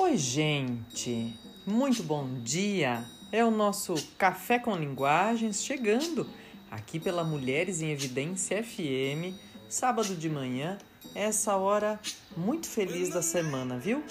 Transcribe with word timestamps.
Oi, 0.00 0.16
gente! 0.16 1.34
Muito 1.66 2.04
bom 2.04 2.34
dia! 2.44 3.04
É 3.32 3.44
o 3.44 3.50
nosso 3.50 3.94
Café 4.16 4.56
com 4.56 4.76
Linguagens 4.76 5.62
chegando 5.64 6.24
aqui 6.70 7.00
pela 7.00 7.24
Mulheres 7.24 7.82
em 7.82 7.90
Evidência 7.90 8.62
FM, 8.62 9.34
sábado 9.68 10.14
de 10.14 10.30
manhã, 10.30 10.78
essa 11.16 11.56
hora 11.56 11.98
muito 12.36 12.68
feliz 12.68 13.08
da 13.08 13.20
semana, 13.20 13.76
viu? 13.76 14.04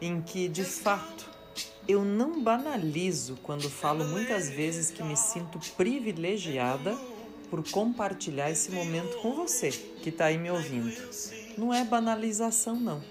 Em 0.00 0.22
que, 0.22 0.48
de 0.48 0.62
fato, 0.62 1.28
eu 1.88 2.04
não 2.04 2.40
banalizo 2.40 3.36
quando 3.42 3.68
falo 3.68 4.04
muitas 4.04 4.48
vezes 4.48 4.92
que 4.92 5.02
me 5.02 5.16
sinto 5.16 5.58
privilegiada 5.76 6.96
por 7.50 7.68
compartilhar 7.68 8.48
esse 8.48 8.70
momento 8.70 9.18
com 9.18 9.34
você 9.34 9.70
que 9.70 10.08
está 10.08 10.26
aí 10.26 10.38
me 10.38 10.52
ouvindo. 10.52 10.96
Não 11.58 11.74
é 11.74 11.84
banalização, 11.84 12.76
não 12.76 13.02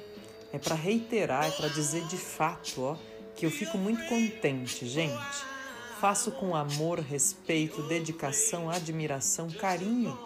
é 0.54 0.60
para 0.60 0.76
reiterar, 0.76 1.48
é 1.48 1.52
para 1.52 1.68
dizer 1.68 2.04
de 2.06 2.18
fato, 2.18 2.82
ó, 2.82 2.98
que 3.36 3.46
eu 3.46 3.52
fico 3.52 3.78
muito 3.78 4.06
contente, 4.08 4.88
gente. 4.88 5.52
Faço 6.00 6.32
com 6.32 6.56
amor, 6.56 7.00
respeito, 7.00 7.84
dedicação, 7.84 8.70
admiração, 8.70 9.50
carinho 9.50 10.18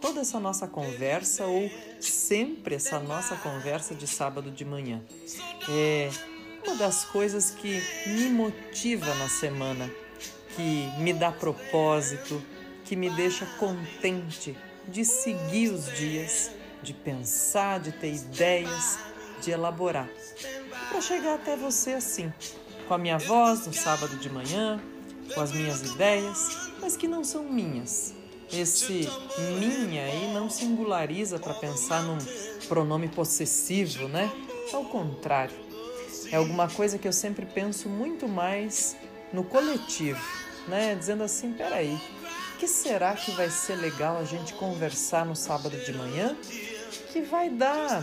toda 0.00 0.20
essa 0.20 0.38
nossa 0.38 0.66
conversa 0.66 1.46
ou 1.46 1.70
sempre 2.00 2.74
essa 2.76 2.98
nossa 2.98 3.36
conversa 3.36 3.94
de 3.94 4.06
sábado 4.06 4.50
de 4.50 4.64
manhã. 4.64 5.02
É 5.68 6.10
uma 6.64 6.76
das 6.76 7.04
coisas 7.04 7.50
que 7.50 7.80
me 8.06 8.28
motiva 8.28 9.12
na 9.14 9.28
semana, 9.28 9.90
que 10.56 10.90
me 11.00 11.12
dá 11.12 11.30
propósito, 11.30 12.42
que 12.84 12.96
me 12.96 13.10
deixa 13.10 13.46
contente 13.58 14.56
de 14.86 15.04
seguir 15.04 15.70
os 15.70 15.92
dias, 15.96 16.50
de 16.82 16.94
pensar, 16.94 17.80
de 17.80 17.92
ter 17.92 18.14
ideias, 18.14 18.98
de 19.40 19.50
elaborar. 19.50 20.08
Para 20.88 21.00
chegar 21.00 21.34
até 21.34 21.56
você 21.56 21.92
assim, 21.92 22.32
com 22.86 22.94
a 22.94 22.98
minha 22.98 23.18
voz 23.18 23.66
no 23.66 23.72
sábado 23.72 24.16
de 24.16 24.30
manhã, 24.30 24.80
com 25.34 25.40
as 25.40 25.52
minhas 25.52 25.82
ideias, 25.82 26.70
mas 26.80 26.96
que 26.96 27.06
não 27.06 27.22
são 27.22 27.44
minhas. 27.44 28.14
Esse 28.50 29.08
minha 29.58 30.04
aí 30.04 30.32
não 30.32 30.48
singulariza 30.48 31.38
para 31.38 31.52
pensar 31.52 32.02
num 32.02 32.16
pronome 32.66 33.08
possessivo, 33.08 34.08
né? 34.08 34.32
Ao 34.72 34.84
contrário, 34.84 35.54
é 36.30 36.36
alguma 36.36 36.68
coisa 36.68 36.98
que 36.98 37.06
eu 37.06 37.12
sempre 37.12 37.44
penso 37.44 37.88
muito 37.88 38.26
mais 38.26 38.96
no 39.32 39.44
coletivo, 39.44 40.20
né? 40.66 40.94
Dizendo 40.94 41.22
assim, 41.22 41.52
peraí, 41.52 42.00
que 42.58 42.66
será 42.66 43.14
que 43.14 43.30
vai 43.32 43.50
ser 43.50 43.76
legal 43.76 44.18
a 44.18 44.24
gente 44.24 44.54
conversar 44.54 45.26
no 45.26 45.36
sábado 45.36 45.76
de 45.76 45.92
manhã? 45.92 46.36
Que 47.12 47.20
vai 47.22 47.50
dar 47.50 48.02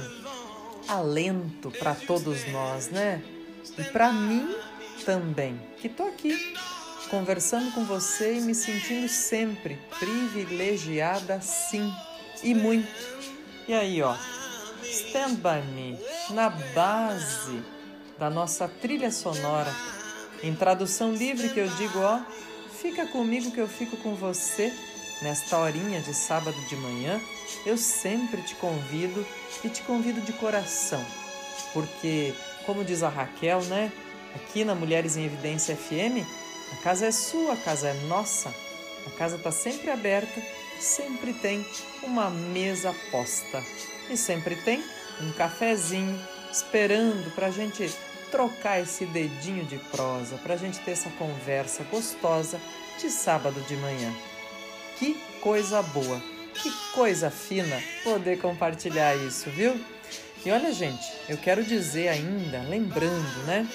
alento 0.87 1.71
para 1.71 1.95
todos 1.95 2.47
nós, 2.51 2.89
né? 2.89 3.21
E 3.77 3.83
para 3.83 4.11
mim 4.11 4.55
também, 5.05 5.59
que 5.77 5.89
tô 5.89 6.03
aqui 6.03 6.55
conversando 7.09 7.71
com 7.73 7.83
você 7.83 8.37
e 8.37 8.41
me 8.41 8.55
sentindo 8.55 9.07
sempre 9.07 9.79
privilegiada 9.99 11.39
sim 11.41 11.93
e 12.43 12.53
muito. 12.53 12.87
E 13.67 13.73
aí, 13.73 14.01
ó, 14.01 14.15
Stand 14.83 15.35
by 15.35 15.65
Me, 15.73 15.99
na 16.31 16.49
base 16.49 17.63
da 18.17 18.29
nossa 18.29 18.67
trilha 18.67 19.11
sonora, 19.11 19.71
em 20.43 20.55
tradução 20.55 21.13
livre 21.13 21.49
que 21.49 21.59
eu 21.59 21.67
digo, 21.69 21.99
ó, 21.99 22.21
fica 22.81 23.05
comigo 23.07 23.51
que 23.51 23.59
eu 23.59 23.67
fico 23.67 23.97
com 23.97 24.15
você 24.15 24.73
nesta 25.25 25.57
horinha 25.57 25.99
de 26.01 26.13
sábado 26.13 26.55
de 26.69 26.75
manhã, 26.75 27.19
eu 27.65 27.79
sempre 27.79 28.43
te 28.43 28.53
convido 28.53 29.25
e 29.63 29.69
te 29.69 29.81
convido 29.81 30.21
de 30.21 30.31
coração, 30.33 31.03
porque, 31.73 32.31
como 32.63 32.85
diz 32.85 33.01
a 33.01 33.09
Raquel, 33.09 33.63
né? 33.63 33.91
Aqui 34.35 34.63
na 34.63 34.75
Mulheres 34.75 35.17
em 35.17 35.25
Evidência 35.25 35.75
FM, 35.75 36.23
a 36.73 36.75
casa 36.83 37.07
é 37.07 37.11
sua, 37.11 37.53
a 37.53 37.57
casa 37.57 37.87
é 37.87 37.93
nossa, 38.07 38.53
a 39.07 39.09
casa 39.17 39.37
está 39.37 39.51
sempre 39.51 39.89
aberta, 39.89 40.39
sempre 40.79 41.33
tem 41.33 41.65
uma 42.03 42.29
mesa 42.29 42.93
posta 43.09 43.63
e 44.11 44.15
sempre 44.15 44.55
tem 44.57 44.83
um 45.21 45.31
cafezinho 45.31 46.19
esperando 46.51 47.33
para 47.33 47.47
a 47.47 47.51
gente 47.51 47.91
trocar 48.29 48.79
esse 48.79 49.07
dedinho 49.07 49.65
de 49.65 49.77
prosa, 49.89 50.37
para 50.37 50.53
a 50.53 50.57
gente 50.57 50.79
ter 50.81 50.91
essa 50.91 51.09
conversa 51.11 51.83
gostosa 51.85 52.61
de 52.99 53.09
sábado 53.09 53.59
de 53.61 53.75
manhã. 53.77 54.13
Que 54.97 55.15
coisa 55.41 55.81
boa, 55.81 56.21
que 56.53 56.71
coisa 56.93 57.29
fina 57.29 57.81
poder 58.03 58.39
compartilhar 58.39 59.15
isso, 59.15 59.49
viu? 59.49 59.79
E 60.45 60.51
olha, 60.51 60.71
gente, 60.71 61.03
eu 61.27 61.37
quero 61.37 61.63
dizer 61.63 62.07
ainda, 62.07 62.61
lembrando, 62.69 63.43
né, 63.45 63.67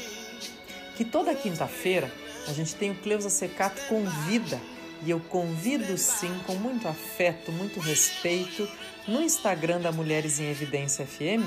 que 0.96 1.04
toda 1.04 1.34
quinta-feira 1.34 2.10
a 2.48 2.52
gente 2.52 2.74
tem 2.74 2.90
o 2.90 2.94
Cleusa 2.94 3.28
Secato 3.28 3.80
Convida. 3.88 4.60
E 5.02 5.10
eu 5.10 5.18
convido 5.18 5.96
sim, 5.96 6.30
com 6.46 6.54
muito 6.54 6.86
afeto, 6.86 7.50
muito 7.50 7.80
respeito, 7.80 8.68
no 9.08 9.22
Instagram 9.22 9.80
da 9.80 9.90
Mulheres 9.90 10.38
em 10.38 10.50
Evidência 10.50 11.06
FM, 11.06 11.42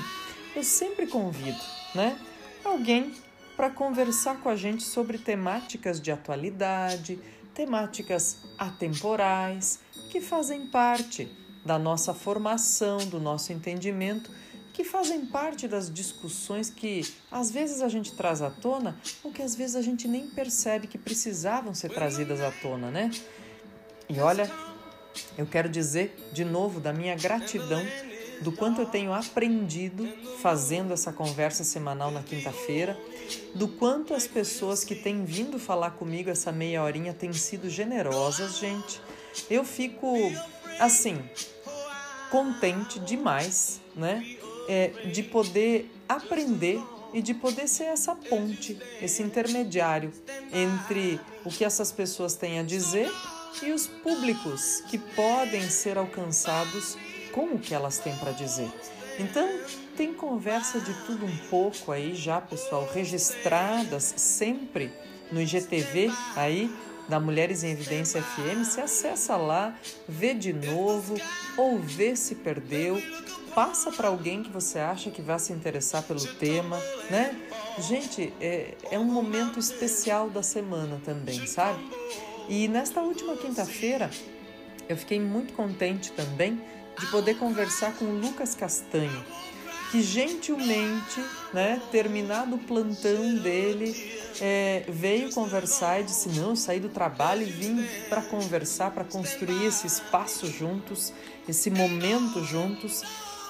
eu 0.56 0.64
sempre 0.64 1.06
convido, 1.06 1.60
né, 1.94 2.18
alguém 2.64 3.14
para 3.56 3.70
conversar 3.70 4.40
com 4.40 4.48
a 4.48 4.56
gente 4.56 4.82
sobre 4.82 5.18
temáticas 5.18 6.00
de 6.00 6.10
atualidade, 6.10 7.18
temáticas 7.54 8.38
atemporais 8.58 9.78
que 10.10 10.20
fazem 10.20 10.66
parte 10.66 11.28
da 11.64 11.78
nossa 11.78 12.12
formação, 12.12 12.98
do 12.98 13.18
nosso 13.18 13.52
entendimento, 13.52 14.30
que 14.72 14.84
fazem 14.84 15.24
parte 15.24 15.68
das 15.68 15.92
discussões 15.92 16.68
que 16.68 17.08
às 17.30 17.50
vezes 17.50 17.80
a 17.80 17.88
gente 17.88 18.12
traz 18.12 18.42
à 18.42 18.50
tona 18.50 18.96
ou 19.22 19.30
que 19.30 19.40
às 19.40 19.54
vezes 19.54 19.76
a 19.76 19.82
gente 19.82 20.08
nem 20.08 20.26
percebe 20.26 20.88
que 20.88 20.98
precisavam 20.98 21.72
ser 21.72 21.90
trazidas 21.90 22.40
à 22.40 22.50
tona, 22.50 22.90
né? 22.90 23.10
E 24.08 24.18
olha, 24.18 24.50
eu 25.38 25.46
quero 25.46 25.68
dizer 25.68 26.28
de 26.32 26.44
novo 26.44 26.80
da 26.80 26.92
minha 26.92 27.14
gratidão 27.14 27.82
do 28.40 28.52
quanto 28.52 28.80
eu 28.80 28.86
tenho 28.86 29.12
aprendido 29.12 30.08
fazendo 30.40 30.92
essa 30.92 31.12
conversa 31.12 31.64
semanal 31.64 32.10
na 32.10 32.22
quinta-feira, 32.22 32.98
do 33.54 33.68
quanto 33.68 34.14
as 34.14 34.26
pessoas 34.26 34.84
que 34.84 34.94
têm 34.94 35.24
vindo 35.24 35.58
falar 35.58 35.92
comigo 35.92 36.30
essa 36.30 36.52
meia 36.52 36.82
horinha 36.82 37.12
têm 37.12 37.32
sido 37.32 37.70
generosas, 37.70 38.58
gente. 38.58 39.00
Eu 39.48 39.64
fico 39.64 40.16
assim 40.78 41.22
contente 42.30 42.98
demais, 42.98 43.80
né, 43.94 44.36
é, 44.68 44.88
de 45.12 45.22
poder 45.22 45.90
aprender 46.08 46.82
e 47.12 47.22
de 47.22 47.32
poder 47.32 47.68
ser 47.68 47.84
essa 47.84 48.14
ponte, 48.16 48.76
esse 49.00 49.22
intermediário 49.22 50.12
entre 50.52 51.20
o 51.44 51.48
que 51.48 51.64
essas 51.64 51.92
pessoas 51.92 52.34
têm 52.34 52.58
a 52.58 52.62
dizer 52.64 53.08
e 53.62 53.70
os 53.70 53.86
públicos 53.86 54.82
que 54.88 54.98
podem 54.98 55.70
ser 55.70 55.96
alcançados 55.96 56.98
com 57.34 57.54
o 57.54 57.58
que 57.58 57.74
elas 57.74 57.98
têm 57.98 58.16
para 58.16 58.30
dizer. 58.30 58.70
Então, 59.18 59.48
tem 59.96 60.14
conversa 60.14 60.80
de 60.80 60.94
tudo 61.04 61.26
um 61.26 61.36
pouco 61.50 61.90
aí 61.90 62.14
já, 62.14 62.40
pessoal, 62.40 62.88
registradas 62.92 64.14
sempre 64.16 64.92
no 65.32 65.40
IGTV 65.40 66.10
aí 66.36 66.72
da 67.08 67.20
Mulheres 67.20 67.64
em 67.64 67.72
Evidência 67.72 68.22
FM. 68.22 68.64
Se 68.64 68.80
acessa 68.80 69.36
lá, 69.36 69.76
vê 70.08 70.32
de 70.32 70.52
novo 70.52 71.14
ou 71.56 71.78
vê 71.78 72.16
se 72.16 72.36
perdeu, 72.36 73.02
passa 73.54 73.90
para 73.92 74.08
alguém 74.08 74.42
que 74.42 74.50
você 74.50 74.78
acha 74.78 75.10
que 75.10 75.20
vai 75.20 75.38
se 75.38 75.52
interessar 75.52 76.02
pelo 76.04 76.24
tema, 76.34 76.78
né? 77.10 77.36
Gente, 77.78 78.32
é, 78.40 78.74
é 78.90 78.98
um 78.98 79.04
momento 79.04 79.58
especial 79.58 80.30
da 80.30 80.42
semana 80.42 81.00
também, 81.04 81.46
sabe? 81.46 81.84
E 82.48 82.68
nesta 82.68 83.00
última 83.00 83.36
quinta-feira, 83.36 84.10
eu 84.88 84.96
fiquei 84.96 85.20
muito 85.20 85.52
contente 85.52 86.12
também 86.12 86.60
de 86.98 87.06
poder 87.10 87.38
conversar 87.38 87.94
com 87.96 88.04
o 88.04 88.18
Lucas 88.18 88.54
Castanho, 88.54 89.24
que 89.90 90.02
gentilmente, 90.02 91.20
né, 91.52 91.80
terminado 91.90 92.56
o 92.56 92.58
plantão 92.58 93.36
dele, 93.36 93.94
é, 94.40 94.84
veio 94.88 95.32
conversar 95.32 96.00
e 96.00 96.04
disse: 96.04 96.28
Não, 96.30 96.56
saí 96.56 96.80
do 96.80 96.88
trabalho 96.88 97.42
e 97.42 97.50
vim 97.50 97.86
para 98.08 98.22
conversar, 98.22 98.90
para 98.90 99.04
construir 99.04 99.66
esse 99.66 99.86
espaço 99.86 100.46
juntos, 100.46 101.12
esse 101.48 101.70
momento 101.70 102.42
juntos. 102.44 103.02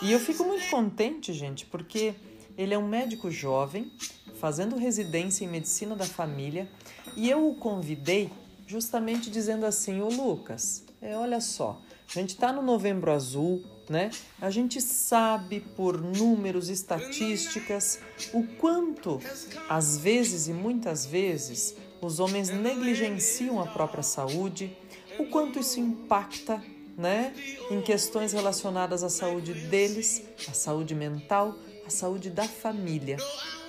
E 0.03 0.13
eu 0.13 0.21
fico 0.21 0.45
muito 0.45 0.69
contente, 0.69 1.33
gente, 1.33 1.65
porque 1.65 2.15
ele 2.59 2.75
é 2.75 2.79
um 2.79 2.87
médico 2.87 3.31
jovem, 3.31 3.91
fazendo 4.39 4.77
residência 4.77 5.45
em 5.45 5.49
medicina 5.49 5.97
da 5.97 6.05
família, 6.05 6.69
e 7.17 7.31
eu 7.31 7.49
o 7.49 7.55
convidei 7.55 8.31
justamente 8.67 9.31
dizendo 9.31 9.65
assim: 9.65 10.01
Ô 10.01 10.09
Lucas, 10.09 10.85
é, 11.01 11.17
olha 11.17 11.41
só, 11.41 11.81
a 12.15 12.21
gente 12.21 12.31
está 12.31 12.53
no 12.53 12.63
Novembro 12.63 13.11
Azul, 13.11 13.65
né? 13.89 14.11
A 14.41 14.49
gente 14.49 14.81
sabe 14.81 15.61
por 15.61 16.01
números, 16.01 16.69
estatísticas, 16.69 17.99
o 18.33 18.47
quanto, 18.59 19.21
às 19.69 19.99
vezes 19.99 20.47
e 20.47 20.53
muitas 20.53 21.05
vezes, 21.05 21.75
os 22.01 22.21
homens 22.21 22.51
negligenciam 22.51 23.61
a 23.61 23.67
própria 23.67 24.03
saúde, 24.03 24.77
o 25.19 25.27
quanto 25.27 25.59
isso 25.59 25.81
impacta, 25.81 26.63
né, 26.97 27.35
em 27.71 27.81
questões 27.83 28.33
relacionadas 28.33 29.03
à 29.03 29.09
saúde 29.09 29.53
deles, 29.53 30.23
à 30.49 30.53
saúde 30.53 30.95
mental, 30.95 31.57
à 31.85 31.91
saúde 31.91 32.31
da 32.31 32.45
família. 32.45 33.17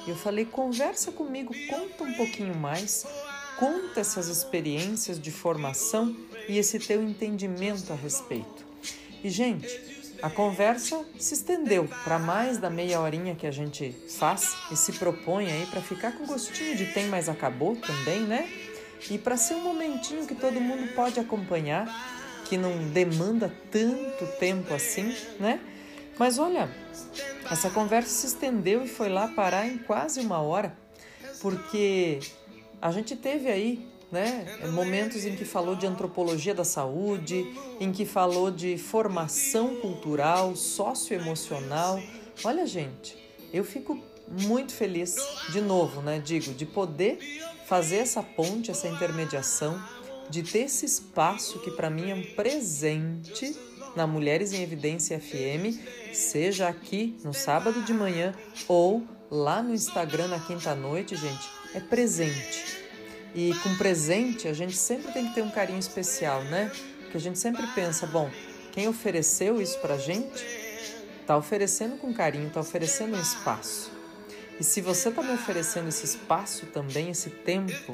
Eu 0.08 0.16
falei: 0.16 0.46
conversa 0.46 1.12
comigo, 1.12 1.54
conta 1.68 2.04
um 2.04 2.14
pouquinho 2.14 2.56
mais, 2.56 3.06
conta 3.57 4.00
essas 4.00 4.28
experiências 4.28 5.19
de 5.19 5.31
formação 5.31 6.16
e 6.48 6.57
esse 6.57 6.80
teu 6.80 7.02
entendimento 7.02 7.92
a 7.92 7.96
respeito. 7.96 8.66
E, 9.24 9.30
gente, 9.30 9.68
a 10.22 10.30
conversa 10.30 11.06
se 11.19 11.34
estendeu 11.34 11.88
para 12.04 12.18
mais 12.18 12.57
da 12.57 12.69
meia 12.69 13.00
horinha 13.00 13.36
que 13.36 13.46
a 13.46 13.52
gente 13.52 13.96
faz 14.10 14.56
e 14.72 14.75
se 14.75 14.94
propõe 14.94 15.52
aí 15.52 15.66
para 15.68 15.81
ficar 15.81 16.13
com 16.13 16.25
gostinho 16.25 16.75
de 16.75 16.88
tem 16.88 17.07
mais 17.07 17.28
acabou 17.30 17.75
também, 17.75 18.22
né? 18.22 18.50
E 19.10 19.18
para 19.18 19.38
ser 19.38 19.56
um 19.56 19.62
momentinho 19.62 20.25
que 20.25 20.36
todo 20.36 20.60
mundo 20.60 20.94
pode 20.96 21.19
acompanhar, 21.19 21.86
que 22.46 22.58
não 22.58 22.90
demanda 22.90 23.54
tanto 23.69 24.25
tempo 24.40 24.74
assim, 24.74 25.16
né? 25.40 25.60
Mas 26.18 26.40
olha, 26.40 26.69
essa 27.51 27.69
conversa 27.69 28.10
se 28.10 28.28
estendeu 28.28 28.84
e 28.84 28.88
foi 28.88 29.10
lá 29.10 29.28
parar 29.28 29.68
em 29.68 29.78
quase 29.78 30.22
uma 30.22 30.40
hora, 30.40 30.75
porque 31.42 32.19
a 32.81 32.92
gente 32.92 33.16
teve 33.16 33.50
aí 33.50 33.88
né, 34.12 34.45
momentos 34.72 35.25
em 35.25 35.36
que 35.36 35.44
falou 35.44 35.75
de 35.75 35.86
antropologia 35.86 36.54
da 36.54 36.63
saúde, 36.63 37.45
em 37.80 37.92
que 37.92 38.06
falou 38.06 38.51
de 38.51 38.77
formação 38.77 39.75
cultural, 39.77 40.56
socioemocional. 40.56 42.01
Olha, 42.44 42.66
gente, 42.66 43.18
eu 43.51 43.63
fico 43.63 44.01
muito 44.27 44.74
feliz, 44.74 45.16
de 45.50 45.62
novo, 45.62 46.01
né, 46.01 46.19
digo, 46.24 46.54
de 46.54 46.66
poder 46.66 47.19
fazer 47.66 47.98
essa 47.98 48.22
ponte, 48.22 48.72
essa 48.72 48.88
intermediação, 48.88 49.81
de 50.30 50.44
ter 50.44 50.60
esse 50.60 50.86
espaço 50.86 51.60
que 51.60 51.72
para 51.72 51.89
mim 51.89 52.10
é 52.10 52.16
um 52.16 52.24
presente 52.24 53.56
na 53.95 54.06
Mulheres 54.06 54.54
em 54.54 54.62
Evidência 54.62 55.19
FM, 55.19 55.77
seja 56.13 56.68
aqui 56.68 57.18
no 57.24 57.33
sábado 57.33 57.81
de 57.83 57.94
manhã 57.94 58.33
ou 58.68 59.04
lá 59.30 59.62
no 59.62 59.74
Instagram 59.74 60.27
na 60.27 60.39
quinta-noite, 60.39 61.16
gente, 61.16 61.55
é 61.75 61.80
presente. 61.80 62.83
E 63.36 63.54
com 63.56 63.75
presente 63.75 64.48
a 64.48 64.54
gente 64.54 64.77
sempre 64.77 65.12
tem 65.12 65.27
que 65.27 65.36
ter 65.36 65.42
um 65.42 65.51
carinho 65.51 65.80
especial, 65.80 66.42
né? 66.45 66.72
Porque 67.01 67.18
a 67.18 67.19
gente 67.19 67.38
sempre 67.38 67.68
pensa, 67.68 68.07
bom, 68.07 68.31
quem 68.72 68.88
ofereceu 68.88 69.62
isso 69.62 69.77
pra 69.80 69.98
gente 69.98 70.44
tá 71.27 71.36
oferecendo 71.36 71.98
com 71.98 72.13
carinho, 72.13 72.50
tá 72.50 72.62
oferecendo 72.62 73.16
um 73.18 73.22
espaço. 73.22 73.92
E 74.57 74.63
se 74.63 74.80
você 74.80 75.12
tá 75.12 75.22
me 75.22 75.33
oferecendo 75.33 75.89
esse 75.89 76.06
espaço 76.06 76.66
também, 76.68 77.10
esse 77.10 77.30
tempo, 77.30 77.94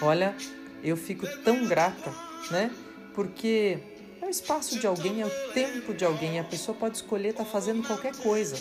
olha, 0.00 0.34
eu 0.82 0.96
fico 0.96 1.26
tão 1.42 1.66
grata, 1.66 2.10
né? 2.50 2.70
Porque 3.14 3.78
é 4.22 4.24
o 4.24 4.30
espaço 4.30 4.78
de 4.78 4.86
alguém, 4.86 5.20
é 5.20 5.26
o 5.26 5.52
tempo 5.52 5.92
de 5.92 6.06
alguém, 6.06 6.38
a 6.38 6.44
pessoa 6.44 6.76
pode 6.76 6.96
escolher 6.96 7.30
estar 7.30 7.44
tá 7.44 7.50
fazendo 7.50 7.86
qualquer 7.86 8.16
coisa. 8.16 8.56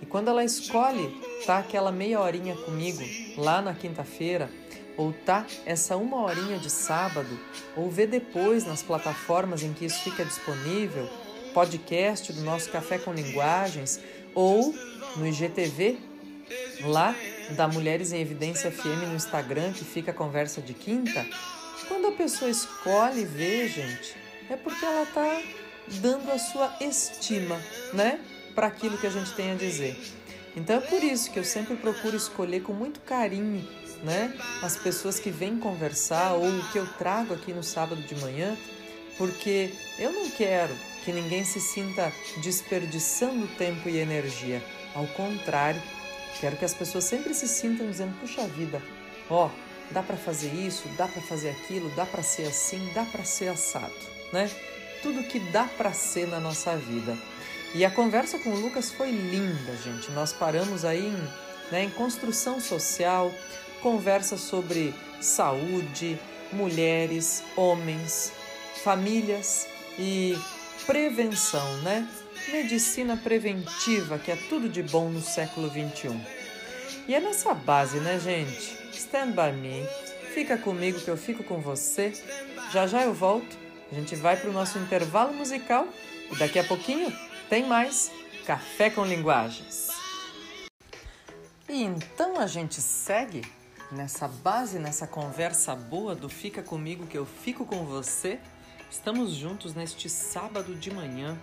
E 0.00 0.06
quando 0.06 0.28
ela 0.28 0.42
escolhe 0.42 1.20
tá 1.46 1.58
aquela 1.58 1.90
meia 1.90 2.20
horinha 2.20 2.54
comigo 2.56 3.02
lá 3.36 3.60
na 3.60 3.74
quinta-feira, 3.74 4.50
ou 4.96 5.12
tá 5.12 5.46
essa 5.64 5.96
uma 5.96 6.22
horinha 6.22 6.58
de 6.58 6.70
sábado, 6.70 7.38
ou 7.76 7.90
ver 7.90 8.06
depois 8.06 8.64
nas 8.64 8.82
plataformas 8.82 9.62
em 9.62 9.72
que 9.72 9.84
isso 9.84 10.02
fica 10.02 10.24
disponível, 10.24 11.08
podcast 11.54 12.32
do 12.32 12.42
nosso 12.42 12.70
Café 12.70 12.98
com 12.98 13.12
Linguagens, 13.12 14.00
ou 14.34 14.74
no 15.16 15.26
IGTV, 15.26 15.98
lá 16.82 17.14
da 17.56 17.66
Mulheres 17.66 18.12
em 18.12 18.20
Evidência 18.20 18.70
FM 18.70 19.08
no 19.08 19.16
Instagram, 19.16 19.72
que 19.72 19.84
fica 19.84 20.10
a 20.10 20.14
conversa 20.14 20.60
de 20.60 20.74
quinta, 20.74 21.26
quando 21.88 22.08
a 22.08 22.12
pessoa 22.12 22.50
escolhe 22.50 23.24
ver, 23.24 23.68
gente, 23.68 24.14
é 24.48 24.56
porque 24.56 24.84
ela 24.84 25.02
está 25.02 25.42
dando 26.00 26.30
a 26.30 26.38
sua 26.38 26.76
estima, 26.80 27.60
né, 27.92 28.20
para 28.54 28.66
aquilo 28.66 28.98
que 28.98 29.06
a 29.06 29.10
gente 29.10 29.32
tem 29.34 29.52
a 29.52 29.54
dizer. 29.54 29.96
Então 30.56 30.76
é 30.76 30.80
por 30.80 31.02
isso 31.02 31.30
que 31.30 31.38
eu 31.38 31.44
sempre 31.44 31.76
procuro 31.76 32.16
escolher 32.16 32.62
com 32.62 32.72
muito 32.72 33.00
carinho, 33.00 33.66
né, 34.02 34.34
as 34.62 34.76
pessoas 34.76 35.20
que 35.20 35.30
vêm 35.30 35.58
conversar 35.58 36.32
ou 36.32 36.48
o 36.48 36.72
que 36.72 36.78
eu 36.78 36.86
trago 36.94 37.34
aqui 37.34 37.52
no 37.52 37.62
sábado 37.62 38.00
de 38.02 38.14
manhã, 38.16 38.56
porque 39.18 39.70
eu 39.98 40.12
não 40.12 40.30
quero 40.30 40.74
que 41.04 41.12
ninguém 41.12 41.44
se 41.44 41.60
sinta 41.60 42.12
desperdiçando 42.42 43.46
tempo 43.56 43.88
e 43.88 43.98
energia. 43.98 44.62
Ao 44.94 45.06
contrário, 45.08 45.80
Quero 46.38 46.56
que 46.56 46.64
as 46.64 46.74
pessoas 46.74 47.04
sempre 47.04 47.34
se 47.34 47.48
sintam 47.48 47.90
dizendo: 47.90 48.18
puxa 48.18 48.46
vida, 48.46 48.82
ó, 49.28 49.50
dá 49.90 50.02
para 50.02 50.16
fazer 50.16 50.52
isso, 50.54 50.88
dá 50.96 51.08
para 51.08 51.20
fazer 51.20 51.50
aquilo, 51.50 51.90
dá 51.90 52.06
para 52.06 52.22
ser 52.22 52.46
assim, 52.46 52.90
dá 52.94 53.04
para 53.04 53.24
ser 53.24 53.48
assado, 53.48 53.92
né? 54.32 54.50
Tudo 55.02 55.22
que 55.24 55.38
dá 55.38 55.64
para 55.64 55.92
ser 55.92 56.28
na 56.28 56.40
nossa 56.40 56.76
vida. 56.76 57.16
E 57.74 57.84
a 57.84 57.90
conversa 57.90 58.38
com 58.38 58.50
o 58.50 58.60
Lucas 58.60 58.90
foi 58.90 59.10
linda, 59.10 59.76
gente. 59.84 60.10
Nós 60.10 60.32
paramos 60.32 60.84
aí 60.84 61.06
em, 61.06 61.28
né, 61.70 61.84
em 61.84 61.90
construção 61.90 62.60
social, 62.60 63.32
conversa 63.80 64.36
sobre 64.36 64.94
saúde, 65.20 66.18
mulheres, 66.52 67.44
homens, 67.56 68.32
famílias 68.82 69.68
e 69.98 70.36
prevenção, 70.84 71.76
né? 71.82 72.08
medicina 72.48 73.16
preventiva, 73.16 74.18
que 74.18 74.30
é 74.30 74.36
tudo 74.48 74.68
de 74.68 74.82
bom 74.82 75.08
no 75.08 75.20
século 75.20 75.68
21. 75.68 76.20
E 77.06 77.14
é 77.14 77.20
nessa 77.20 77.54
base, 77.54 77.98
né, 78.00 78.18
gente? 78.18 78.76
Stand 78.92 79.32
by 79.32 79.52
me. 79.52 79.86
Fica 80.34 80.56
comigo 80.56 81.00
que 81.00 81.08
eu 81.08 81.16
fico 81.16 81.42
com 81.44 81.60
você. 81.60 82.12
Já 82.72 82.86
já 82.86 83.02
eu 83.02 83.12
volto. 83.12 83.58
A 83.90 83.94
gente 83.94 84.14
vai 84.14 84.36
para 84.36 84.48
o 84.48 84.52
nosso 84.52 84.78
intervalo 84.78 85.32
musical 85.32 85.88
e 86.30 86.36
daqui 86.36 86.58
a 86.58 86.64
pouquinho 86.64 87.12
tem 87.50 87.66
mais 87.66 88.12
Café 88.46 88.90
com 88.90 89.04
Linguagens. 89.04 89.88
E 91.68 91.82
então 91.82 92.38
a 92.38 92.46
gente 92.46 92.80
segue 92.80 93.42
nessa 93.90 94.28
base, 94.28 94.78
nessa 94.78 95.04
conversa 95.04 95.74
boa 95.74 96.14
do 96.14 96.28
Fica 96.28 96.62
comigo 96.62 97.08
que 97.08 97.18
eu 97.18 97.26
fico 97.26 97.66
com 97.66 97.84
você. 97.84 98.38
Estamos 98.88 99.32
juntos 99.32 99.74
neste 99.74 100.08
sábado 100.08 100.76
de 100.76 100.92
manhã 100.92 101.36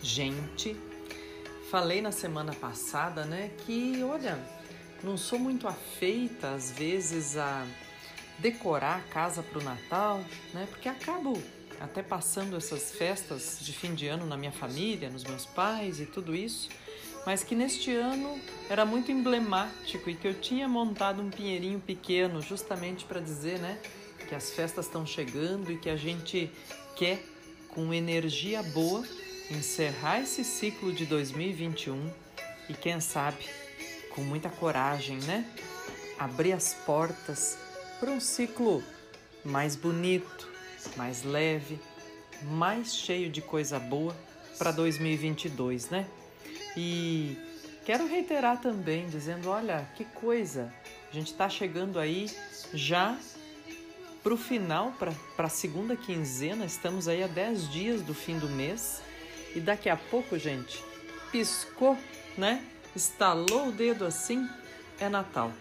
gente. 0.00 0.76
Falei 1.68 2.00
na 2.00 2.12
semana 2.12 2.54
passada, 2.54 3.24
né, 3.24 3.50
que 3.66 4.00
olha, 4.04 4.38
não 5.02 5.16
sou 5.16 5.38
muito 5.38 5.66
afeita 5.66 6.52
às 6.52 6.70
vezes 6.70 7.36
a 7.36 7.66
decorar 8.38 8.98
a 8.98 9.12
casa 9.12 9.42
para 9.42 9.58
o 9.58 9.62
Natal, 9.64 10.20
né, 10.54 10.68
porque 10.70 10.88
acabo 10.88 11.36
até 11.80 12.02
passando 12.02 12.56
essas 12.56 12.92
festas 12.92 13.58
de 13.60 13.72
fim 13.72 13.94
de 13.94 14.06
ano 14.08 14.26
na 14.26 14.36
minha 14.36 14.52
família, 14.52 15.08
nos 15.08 15.24
meus 15.24 15.46
pais 15.46 16.00
e 16.00 16.06
tudo 16.06 16.34
isso, 16.34 16.68
mas 17.24 17.42
que 17.42 17.54
neste 17.54 17.92
ano 17.92 18.40
era 18.68 18.84
muito 18.84 19.12
emblemático 19.12 20.08
e 20.08 20.14
que 20.14 20.26
eu 20.26 20.34
tinha 20.34 20.66
montado 20.66 21.22
um 21.22 21.30
pinheirinho 21.30 21.80
pequeno 21.80 22.40
justamente 22.40 23.04
para 23.04 23.20
dizer, 23.20 23.58
né, 23.58 23.78
que 24.28 24.34
as 24.34 24.50
festas 24.50 24.86
estão 24.86 25.06
chegando 25.06 25.70
e 25.70 25.78
que 25.78 25.88
a 25.88 25.96
gente 25.96 26.50
quer 26.96 27.22
com 27.68 27.92
energia 27.94 28.62
boa 28.62 29.04
encerrar 29.50 30.20
esse 30.20 30.44
ciclo 30.44 30.92
de 30.92 31.06
2021 31.06 32.10
e 32.68 32.74
quem 32.74 33.00
sabe, 33.00 33.46
com 34.10 34.20
muita 34.20 34.50
coragem, 34.50 35.18
né? 35.18 35.46
Abrir 36.18 36.52
as 36.52 36.74
portas 36.74 37.56
para 37.98 38.10
um 38.10 38.20
ciclo 38.20 38.82
mais 39.44 39.74
bonito, 39.74 40.48
mais 40.96 41.22
leve, 41.22 41.80
mais 42.42 42.94
cheio 42.94 43.30
de 43.30 43.40
coisa 43.40 43.78
boa 43.78 44.16
para 44.58 44.70
2022, 44.70 45.90
né? 45.90 46.06
E 46.76 47.36
quero 47.84 48.06
reiterar 48.06 48.60
também, 48.60 49.08
dizendo: 49.08 49.48
olha, 49.48 49.88
que 49.96 50.04
coisa, 50.04 50.72
a 51.10 51.14
gente 51.14 51.32
está 51.32 51.48
chegando 51.48 51.98
aí 51.98 52.30
já 52.72 53.16
para 54.22 54.34
o 54.34 54.36
final, 54.36 54.92
para 54.98 55.12
a 55.38 55.48
segunda 55.48 55.96
quinzena, 55.96 56.64
estamos 56.64 57.08
aí 57.08 57.22
a 57.22 57.26
10 57.26 57.70
dias 57.70 58.02
do 58.02 58.12
fim 58.12 58.38
do 58.38 58.48
mês 58.48 59.00
e 59.54 59.60
daqui 59.60 59.88
a 59.88 59.96
pouco, 59.96 60.38
gente, 60.38 60.84
piscou, 61.32 61.96
né? 62.36 62.64
Estalou 62.94 63.68
o 63.68 63.72
dedo 63.72 64.04
assim, 64.04 64.48
é 65.00 65.08
Natal. 65.08 65.52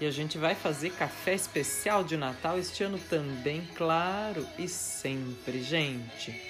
E 0.00 0.06
a 0.06 0.10
gente 0.10 0.38
vai 0.38 0.54
fazer 0.54 0.92
café 0.92 1.34
especial 1.34 2.02
de 2.02 2.16
Natal 2.16 2.58
este 2.58 2.82
ano 2.82 2.98
também, 2.98 3.68
claro, 3.76 4.46
e 4.58 4.66
sempre, 4.66 5.62
gente, 5.62 6.40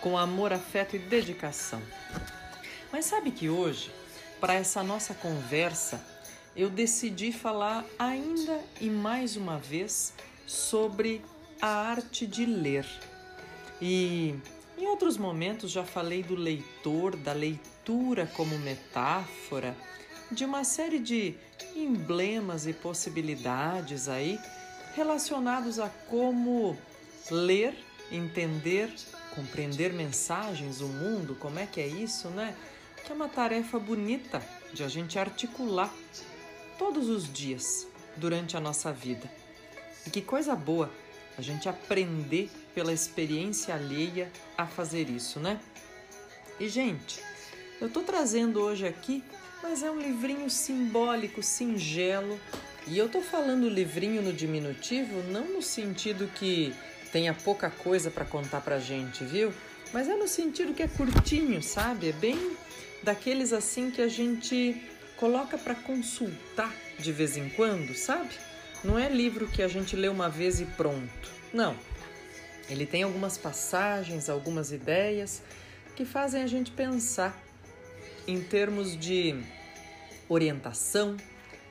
com 0.00 0.16
amor, 0.16 0.52
afeto 0.52 0.94
e 0.94 1.00
dedicação. 1.00 1.82
Mas 2.92 3.06
sabe 3.06 3.32
que 3.32 3.48
hoje, 3.48 3.90
para 4.40 4.54
essa 4.54 4.84
nossa 4.84 5.14
conversa, 5.14 6.00
eu 6.54 6.70
decidi 6.70 7.32
falar 7.32 7.84
ainda 7.98 8.60
e 8.80 8.88
mais 8.88 9.36
uma 9.36 9.58
vez 9.58 10.12
sobre 10.46 11.24
a 11.60 11.66
arte 11.66 12.24
de 12.24 12.46
ler. 12.46 12.86
E 13.80 14.36
em 14.78 14.86
outros 14.86 15.16
momentos 15.16 15.72
já 15.72 15.84
falei 15.84 16.22
do 16.22 16.36
leitor, 16.36 17.16
da 17.16 17.32
leitura 17.32 18.30
como 18.36 18.56
metáfora, 18.60 19.76
de 20.30 20.44
uma 20.44 20.62
série 20.62 21.00
de 21.00 21.34
emblemas 21.74 22.66
e 22.66 22.72
possibilidades 22.72 24.08
aí 24.08 24.38
relacionados 24.94 25.78
a 25.78 25.88
como 26.08 26.76
ler, 27.30 27.76
entender, 28.10 28.92
compreender 29.34 29.92
mensagens, 29.92 30.80
o 30.80 30.88
mundo, 30.88 31.34
como 31.34 31.58
é 31.58 31.66
que 31.66 31.80
é 31.80 31.86
isso, 31.86 32.28
né? 32.28 32.54
Que 33.04 33.12
é 33.12 33.14
uma 33.14 33.28
tarefa 33.28 33.78
bonita 33.78 34.42
de 34.72 34.84
a 34.84 34.88
gente 34.88 35.18
articular 35.18 35.92
todos 36.78 37.08
os 37.08 37.32
dias 37.32 37.86
durante 38.16 38.56
a 38.56 38.60
nossa 38.60 38.92
vida. 38.92 39.30
E 40.06 40.10
que 40.10 40.20
coisa 40.20 40.54
boa 40.54 40.90
a 41.36 41.42
gente 41.42 41.68
aprender 41.68 42.50
pela 42.74 42.92
experiência 42.92 43.74
alheia 43.74 44.30
a 44.56 44.66
fazer 44.66 45.08
isso, 45.08 45.40
né? 45.40 45.60
E, 46.60 46.68
gente, 46.68 47.20
eu 47.80 47.88
tô 47.88 48.02
trazendo 48.02 48.60
hoje 48.60 48.86
aqui, 48.86 49.24
mas 49.62 49.82
é 49.82 49.90
um 49.90 50.00
livrinho 50.00 50.50
simbólico, 50.50 51.42
singelo. 51.42 52.38
E 52.86 52.98
eu 52.98 53.08
tô 53.08 53.20
falando 53.20 53.68
livrinho 53.68 54.20
no 54.20 54.32
diminutivo 54.32 55.22
não 55.30 55.44
no 55.44 55.62
sentido 55.62 56.28
que 56.34 56.74
tenha 57.12 57.32
pouca 57.32 57.70
coisa 57.70 58.10
para 58.10 58.24
contar 58.24 58.60
pra 58.60 58.78
gente, 58.78 59.24
viu? 59.24 59.52
Mas 59.92 60.08
é 60.08 60.16
no 60.16 60.26
sentido 60.26 60.74
que 60.74 60.82
é 60.82 60.88
curtinho, 60.88 61.62
sabe? 61.62 62.08
É 62.08 62.12
bem 62.12 62.56
daqueles 63.02 63.52
assim 63.52 63.90
que 63.90 64.00
a 64.00 64.08
gente 64.08 64.82
coloca 65.16 65.56
para 65.56 65.74
consultar 65.74 66.74
de 66.98 67.12
vez 67.12 67.36
em 67.36 67.48
quando, 67.50 67.94
sabe? 67.94 68.34
Não 68.82 68.98
é 68.98 69.08
livro 69.08 69.46
que 69.46 69.62
a 69.62 69.68
gente 69.68 69.94
lê 69.94 70.08
uma 70.08 70.28
vez 70.28 70.60
e 70.60 70.64
pronto. 70.64 71.30
Não. 71.52 71.76
Ele 72.68 72.86
tem 72.86 73.02
algumas 73.02 73.36
passagens, 73.36 74.28
algumas 74.28 74.72
ideias 74.72 75.42
que 75.94 76.04
fazem 76.04 76.42
a 76.42 76.46
gente 76.46 76.70
pensar 76.70 77.38
em 78.26 78.40
termos 78.40 78.98
de 78.98 79.36
orientação, 80.28 81.16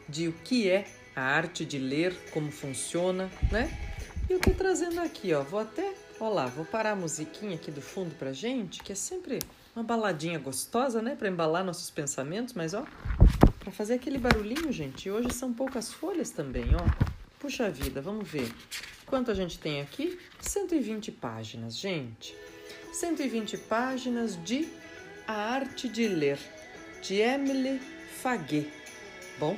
de 0.08 0.28
o 0.28 0.34
que 0.34 0.70
é 0.70 0.86
a 1.16 1.22
arte 1.22 1.66
de 1.66 1.78
ler, 1.78 2.16
como 2.32 2.52
funciona, 2.52 3.30
né? 3.52 3.70
E 4.30 4.34
eu 4.34 4.40
tô 4.40 4.52
trazendo 4.52 5.00
aqui, 5.02 5.34
ó, 5.34 5.42
vou 5.42 5.60
até, 5.60 5.94
ó 6.20 6.30
lá, 6.30 6.46
vou 6.48 6.66
parar 6.66 6.92
a 6.92 6.96
musiquinha 6.96 7.56
aqui 7.56 7.72
do 7.72 7.82
fundo 7.82 8.16
pra 8.16 8.32
gente, 8.32 8.82
que 8.84 8.92
é 8.92 8.96
sempre 8.96 9.40
uma 9.76 9.84
baladinha 9.84 10.40
gostosa, 10.40 11.02
né, 11.02 11.16
para 11.16 11.30
embalar 11.30 11.64
nossos 11.64 11.90
pensamentos, 11.90 12.54
mas 12.54 12.74
ó, 12.74 12.86
para 13.60 13.72
fazer 13.72 13.96
aquele 13.96 14.18
barulhinho, 14.18 14.72
gente. 14.72 15.08
E 15.08 15.12
hoje 15.12 15.32
são 15.34 15.54
poucas 15.54 15.92
folhas 15.92 16.30
também, 16.30 16.66
ó. 16.76 17.12
Puxa 17.40 17.70
vida, 17.70 18.02
vamos 18.02 18.30
ver. 18.30 18.52
Quanto 19.06 19.32
a 19.32 19.34
gente 19.34 19.60
tem 19.60 19.82
aqui? 19.82 20.18
120 20.40 21.12
páginas, 21.12 21.78
gente. 21.78 22.36
120 22.94 23.58
páginas 23.58 24.42
de 24.44 24.68
A 25.32 25.54
Arte 25.54 25.88
de 25.88 26.10
Ler, 26.10 26.38
de 27.02 27.22
Emily 27.22 27.80
Faguet. 28.22 28.70
Bom, 29.40 29.56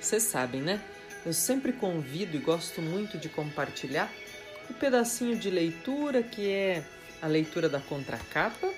vocês 0.00 0.22
sabem, 0.22 0.62
né? 0.62 0.80
Eu 1.26 1.32
sempre 1.32 1.72
convido 1.72 2.36
e 2.36 2.38
gosto 2.38 2.80
muito 2.80 3.18
de 3.18 3.28
compartilhar 3.28 4.08
o 4.68 4.72
um 4.72 4.76
pedacinho 4.76 5.36
de 5.36 5.50
leitura 5.50 6.22
que 6.22 6.48
é 6.48 6.84
a 7.20 7.26
leitura 7.26 7.68
da 7.68 7.80
contracapa 7.80 8.72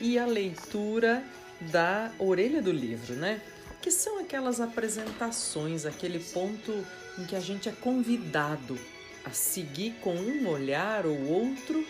e 0.00 0.18
a 0.18 0.24
leitura 0.24 1.22
da 1.60 2.10
orelha 2.18 2.62
do 2.62 2.72
livro, 2.72 3.14
né? 3.14 3.38
Que 3.82 3.90
são 3.90 4.20
aquelas 4.20 4.62
apresentações, 4.62 5.84
aquele 5.84 6.20
ponto 6.20 6.72
em 7.18 7.26
que 7.26 7.36
a 7.36 7.40
gente 7.40 7.68
é 7.68 7.72
convidado 7.72 8.78
a 9.22 9.30
seguir 9.30 9.94
com 10.00 10.14
um 10.14 10.48
olhar 10.48 11.04
ou 11.04 11.22
outro 11.26 11.86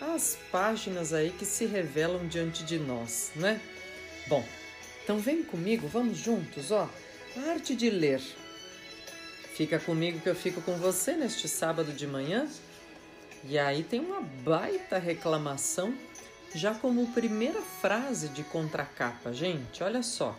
as 0.00 0.38
páginas 0.50 1.12
aí 1.12 1.30
que 1.30 1.44
se 1.44 1.66
revelam 1.66 2.26
diante 2.26 2.64
de 2.64 2.78
nós, 2.78 3.30
né? 3.36 3.60
Bom, 4.26 4.44
então 5.02 5.18
vem 5.18 5.42
comigo, 5.42 5.88
vamos 5.88 6.18
juntos, 6.18 6.70
ó. 6.70 6.88
A 7.36 7.50
arte 7.50 7.74
de 7.74 7.90
ler. 7.90 8.20
Fica 9.54 9.78
comigo 9.78 10.20
que 10.20 10.28
eu 10.28 10.34
fico 10.34 10.60
com 10.62 10.76
você 10.76 11.12
neste 11.12 11.48
sábado 11.48 11.92
de 11.92 12.06
manhã. 12.06 12.48
E 13.44 13.58
aí 13.58 13.82
tem 13.82 14.00
uma 14.00 14.20
baita 14.20 14.98
reclamação 14.98 15.94
já 16.54 16.74
como 16.74 17.06
primeira 17.12 17.60
frase 17.62 18.28
de 18.28 18.42
contracapa, 18.42 19.32
gente, 19.32 19.82
olha 19.82 20.02
só. 20.02 20.36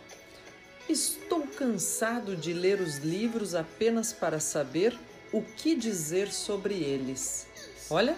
Estou 0.88 1.46
cansado 1.46 2.36
de 2.36 2.52
ler 2.52 2.80
os 2.80 2.98
livros 2.98 3.54
apenas 3.54 4.12
para 4.12 4.38
saber 4.38 4.98
o 5.32 5.40
que 5.40 5.74
dizer 5.74 6.30
sobre 6.30 6.74
eles. 6.74 7.46
Olha, 7.88 8.16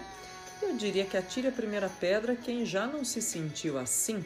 eu 0.63 0.77
diria 0.77 1.05
que 1.05 1.17
atire 1.17 1.49
a 1.49 1.53
primeira 1.53 1.89
pedra 1.89 2.37
quem 2.37 2.65
já 2.65 2.87
não 2.87 3.05
se 3.05 3.21
sentiu 3.21 3.79
assim. 3.79 4.25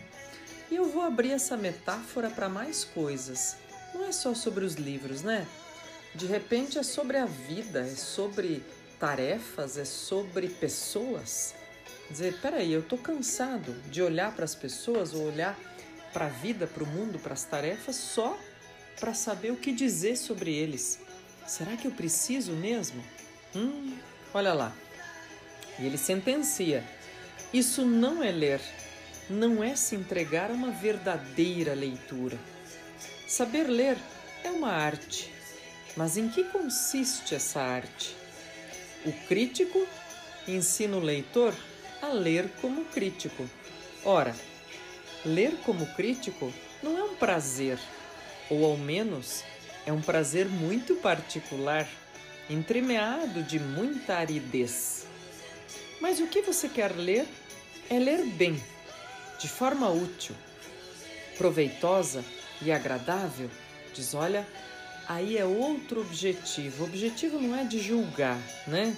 E 0.71 0.77
eu 0.77 0.85
vou 0.85 1.03
abrir 1.03 1.33
essa 1.33 1.57
metáfora 1.57 2.31
para 2.31 2.49
mais 2.49 2.85
coisas. 2.85 3.57
Não 3.95 4.05
é 4.05 4.13
só 4.13 4.35
sobre 4.35 4.65
os 4.65 4.75
livros, 4.75 5.23
né? 5.23 5.47
De 6.15 6.27
repente 6.27 6.79
é 6.79 6.83
sobre 6.83 7.17
a 7.17 7.27
vida, 7.27 7.81
é 7.81 7.95
sobre 7.95 8.63
tarefas, 8.99 9.77
é 9.77 9.85
sobre 9.85 10.49
pessoas 10.49 11.55
dizer, 12.11 12.39
peraí, 12.41 12.73
eu 12.73 12.81
estou 12.81 12.99
cansado 12.99 13.73
de 13.91 14.03
olhar 14.03 14.35
para 14.35 14.45
as 14.45 14.55
pessoas 14.55 15.13
ou 15.13 15.27
olhar 15.27 15.59
para 16.13 16.27
a 16.27 16.29
vida, 16.29 16.67
para 16.67 16.83
o 16.83 16.87
mundo, 16.87 17.19
para 17.19 17.35
as 17.35 17.45
tarefas 17.45 17.97
só 17.97 18.39
para 18.99 19.15
saber 19.15 19.53
o 19.53 19.57
que 19.57 19.73
dizer 19.73 20.17
sobre 20.17 20.53
eles. 20.53 21.01
Será 21.47 21.77
que 21.77 21.87
eu 21.87 21.93
preciso 21.93 22.53
mesmo? 22.53 23.03
Hum, 23.55 23.97
olha 24.35 24.53
lá. 24.53 24.73
E 25.79 25.87
ele 25.87 25.99
sentencia: 25.99 26.85
isso 27.53 27.85
não 27.85 28.23
é 28.23 28.31
ler, 28.31 28.61
não 29.31 29.63
é 29.63 29.75
se 29.75 29.95
entregar 29.95 30.51
a 30.51 30.55
uma 30.55 30.71
verdadeira 30.71 31.75
leitura. 31.75 32.39
Saber 33.27 33.65
ler 33.65 33.97
é 34.45 34.51
uma 34.51 34.71
arte, 34.71 35.33
mas 35.97 36.17
em 36.17 36.29
que 36.29 36.45
consiste 36.45 37.35
essa 37.35 37.61
arte? 37.61 38.17
O 39.05 39.13
crítico 39.27 39.87
ensina 40.47 40.97
o 40.97 41.01
leitor 41.01 41.55
a 42.03 42.09
ler 42.09 42.49
como 42.61 42.85
crítico. 42.87 43.49
Ora, 44.05 44.35
ler 45.25 45.57
como 45.65 45.87
crítico 45.95 46.53
não 46.83 46.99
é 46.99 47.03
um 47.03 47.15
prazer, 47.17 47.79
ou 48.51 48.65
ao 48.65 48.77
menos 48.77 49.43
é 49.87 49.93
um 49.93 50.01
prazer 50.01 50.47
muito 50.47 50.97
particular, 50.97 51.89
entremeado 52.51 53.43
de 53.43 53.59
muita 53.59 54.17
aridez. 54.17 55.08
Mas 56.01 56.21
o 56.21 56.27
que 56.27 56.43
você 56.43 56.69
quer 56.69 56.95
ler 56.95 57.27
é 57.91 57.99
ler 57.99 58.25
bem, 58.25 58.63
de 59.39 59.49
forma 59.49 59.89
útil, 59.91 60.35
proveitosa 61.37 62.25
e 62.63 62.71
agradável. 62.71 63.51
Diz, 63.95 64.15
olha, 64.15 64.47
aí 65.09 65.37
é 65.37 65.45
outro 65.45 66.01
objetivo. 66.01 66.85
O 66.85 66.87
objetivo 66.87 67.41
não 67.41 67.57
é 67.57 67.65
de 67.65 67.81
julgar, 67.81 68.39
né? 68.67 68.97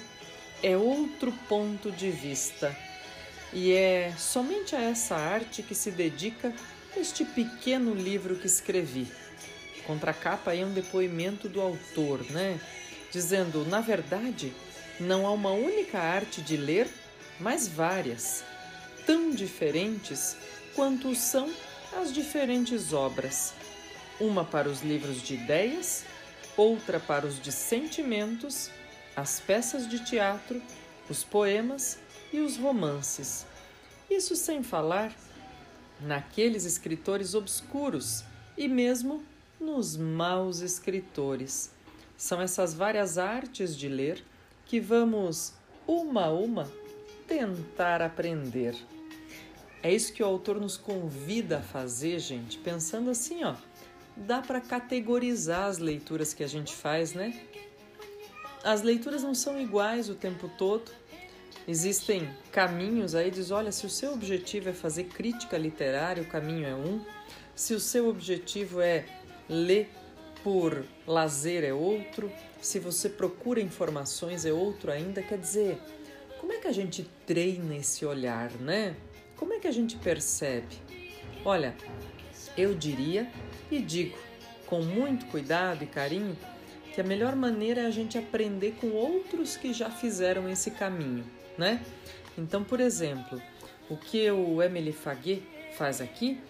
É 0.62 0.76
outro 0.76 1.33
ponto 1.49 1.90
de 1.90 2.11
vista 2.11 2.76
e 3.52 3.73
é 3.73 4.12
somente 4.16 4.76
a 4.76 4.80
essa 4.80 5.16
arte 5.16 5.62
que 5.62 5.75
se 5.75 5.90
dedica 5.90 6.52
este 6.97 7.25
pequeno 7.25 7.95
livro 7.95 8.37
que 8.37 8.47
escrevi. 8.47 9.09
Contra 9.87 10.12
a 10.12 10.14
capa 10.14 10.54
é 10.54 10.64
um 10.64 10.73
depoimento 10.73 11.49
do 11.49 11.61
autor, 11.61 12.25
né? 12.30 12.61
Dizendo, 13.11 13.64
na 13.64 13.80
verdade, 13.80 14.52
não 15.00 15.26
há 15.26 15.33
uma 15.33 15.50
única 15.50 15.99
arte 15.99 16.42
de 16.42 16.59
ler, 16.59 16.87
mas 17.40 17.66
várias, 17.66 18.45
tão 19.07 19.30
diferentes 19.30 20.37
quanto 20.75 21.14
são 21.14 21.50
as 21.97 22.12
diferentes 22.12 22.92
obras. 22.92 23.54
Uma 24.21 24.45
para 24.45 24.69
os 24.69 24.83
livros 24.83 25.23
de 25.23 25.35
ideias, 25.35 26.04
outra 26.54 27.00
para 27.00 27.26
os 27.26 27.40
de 27.40 27.50
sentimentos, 27.50 28.71
as 29.16 29.40
peças 29.40 29.88
de 29.88 30.04
teatro, 30.04 30.61
os 31.09 31.25
poemas 31.25 31.99
e 32.30 32.40
os 32.40 32.59
romances. 32.59 33.47
Isso 34.11 34.37
sem 34.37 34.62
falar 34.62 35.16
naqueles 36.00 36.64
escritores 36.64 37.35
obscuros 37.35 38.23
e 38.57 38.69
mesmo 38.69 39.25
nos 39.59 39.97
maus 39.97 40.61
escritores. 40.61 41.71
São 42.19 42.40
essas 42.40 42.75
várias 42.75 43.16
artes 43.16 43.75
de 43.75 43.88
ler 43.88 44.23
que 44.71 44.79
vamos, 44.79 45.53
uma 45.85 46.27
a 46.27 46.33
uma, 46.33 46.71
tentar 47.27 48.00
aprender. 48.00 48.77
É 49.83 49.93
isso 49.93 50.12
que 50.12 50.23
o 50.23 50.27
autor 50.27 50.61
nos 50.61 50.77
convida 50.77 51.59
a 51.59 51.61
fazer, 51.61 52.21
gente, 52.21 52.57
pensando 52.57 53.11
assim, 53.11 53.43
ó, 53.43 53.57
dá 54.17 54.41
para 54.41 54.61
categorizar 54.61 55.65
as 55.65 55.79
leituras 55.79 56.33
que 56.33 56.45
a 56.45 56.47
gente 56.47 56.73
faz, 56.73 57.15
né? 57.15 57.37
As 58.62 58.83
leituras 58.83 59.25
não 59.25 59.35
são 59.35 59.61
iguais 59.61 60.09
o 60.09 60.15
tempo 60.15 60.49
todo, 60.57 60.93
Existem 61.69 62.29
caminhos 62.50 63.15
aí, 63.15 63.31
diz: 63.31 63.50
olha, 63.50 63.71
se 63.71 63.85
o 63.87 63.91
seu 63.91 64.12
objetivo 64.12 64.71
é 64.71 64.73
fazer 64.73 65.05
crítica 65.05 65.59
literária, 65.59 66.23
o 66.23 66.27
caminho 66.27 66.67
é 66.67 66.75
um. 66.75 67.05
Se 67.55 67.75
o 67.75 67.81
seu 67.81 68.09
objetivo 68.09 68.81
é 68.81 69.05
ler 69.49 69.91
por 70.43 70.85
lazer, 71.07 71.65
é 71.65 71.73
outro. 71.73 72.31
Se 72.61 72.79
você 72.79 73.09
procura 73.09 73.61
informações, 73.61 74.45
é 74.45 74.53
outro 74.53 74.91
ainda. 74.91 75.23
Quer 75.23 75.39
dizer, 75.39 75.79
como 76.39 76.53
é 76.53 76.59
que 76.59 76.69
a 76.69 76.73
gente 76.73 77.09
treina 77.27 77.77
esse 77.77 78.05
olhar, 78.05 78.51
né? 78.53 78.97
Como 79.37 79.53
é 79.53 79.59
que 79.59 79.69
a 79.69 79.73
gente 79.73 79.97
percebe? 79.97 80.77
Olha, 81.45 81.75
eu 82.57 82.75
diria 82.75 83.31
e 83.71 83.81
digo 83.81 84.19
com 84.67 84.83
muito 84.83 85.27
cuidado 85.27 85.83
e 85.83 85.87
carinho 85.87 86.37
que 86.95 87.01
a 87.01 87.05
melhor 87.05 87.35
maneira 87.35 87.83
é 87.83 87.87
a 87.87 87.91
gente 87.91 88.19
aprender 88.19 88.77
com 88.81 88.91
outros 88.91 89.57
que 89.57 89.73
já 89.73 89.91
fizeram 89.91 90.49
esse 90.49 90.71
caminho 90.73 91.25
né? 91.61 91.85
Então, 92.37 92.65
por 92.65 92.81
exemplo, 92.81 93.41
o 93.89 93.97
que 93.97 94.29
o 94.31 94.63
Emily 94.63 94.93
Faguet 94.93 95.43
faz 95.77 96.01
aqui 96.01 96.41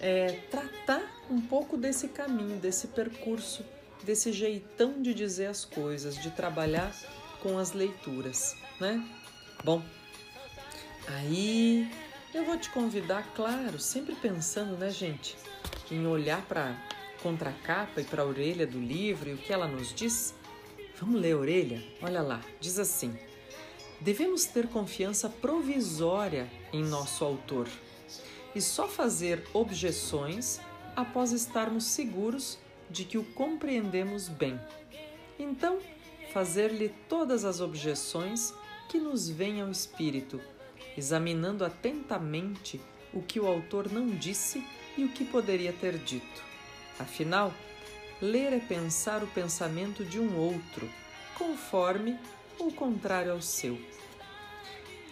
é 0.00 0.38
tratar 0.50 1.02
um 1.32 1.40
pouco 1.40 1.76
desse 1.76 2.08
caminho, 2.08 2.58
desse 2.58 2.88
percurso 2.88 3.64
desse 4.02 4.32
jeitão 4.32 5.00
de 5.00 5.14
dizer 5.14 5.46
as 5.46 5.64
coisas, 5.64 6.16
de 6.16 6.30
trabalhar 6.30 6.94
com 7.40 7.58
as 7.58 7.72
leituras, 7.72 8.56
né? 8.80 9.02
Bom, 9.64 9.82
aí 11.08 11.90
eu 12.34 12.44
vou 12.44 12.56
te 12.56 12.70
convidar, 12.70 13.32
claro, 13.34 13.78
sempre 13.78 14.14
pensando, 14.14 14.76
né, 14.76 14.90
gente, 14.90 15.36
em 15.90 16.06
olhar 16.06 16.42
para 16.46 16.76
contracapa 17.22 18.00
e 18.00 18.04
para 18.04 18.22
a 18.22 18.26
orelha 18.26 18.66
do 18.66 18.80
livro 18.80 19.30
e 19.30 19.34
o 19.34 19.38
que 19.38 19.52
ela 19.52 19.68
nos 19.68 19.94
diz. 19.94 20.34
Vamos 21.00 21.20
ler 21.20 21.32
a 21.32 21.38
orelha? 21.38 21.82
Olha 22.00 22.22
lá, 22.22 22.40
diz 22.60 22.78
assim: 22.78 23.16
Devemos 24.00 24.44
ter 24.44 24.68
confiança 24.68 25.28
provisória 25.28 26.50
em 26.72 26.82
nosso 26.82 27.24
autor 27.24 27.68
e 28.54 28.60
só 28.60 28.88
fazer 28.88 29.44
objeções 29.52 30.60
após 30.96 31.32
estarmos 31.32 31.84
seguros 31.84 32.58
de 32.90 33.04
que 33.04 33.18
o 33.18 33.24
compreendemos 33.24 34.28
bem. 34.28 34.60
Então, 35.38 35.78
fazer-lhe 36.32 36.88
todas 37.08 37.44
as 37.44 37.60
objeções 37.60 38.52
que 38.88 38.98
nos 38.98 39.28
vêm 39.28 39.60
ao 39.60 39.70
espírito, 39.70 40.40
examinando 40.96 41.64
atentamente 41.64 42.80
o 43.12 43.22
que 43.22 43.40
o 43.40 43.46
autor 43.46 43.90
não 43.90 44.06
disse 44.08 44.64
e 44.96 45.04
o 45.04 45.08
que 45.08 45.24
poderia 45.24 45.72
ter 45.72 45.98
dito. 45.98 46.42
Afinal, 46.98 47.52
ler 48.20 48.52
é 48.52 48.58
pensar 48.58 49.22
o 49.22 49.26
pensamento 49.28 50.04
de 50.04 50.20
um 50.20 50.36
outro, 50.36 50.88
conforme 51.36 52.18
ou 52.58 52.70
contrário 52.70 53.32
ao 53.32 53.42
seu. 53.42 53.78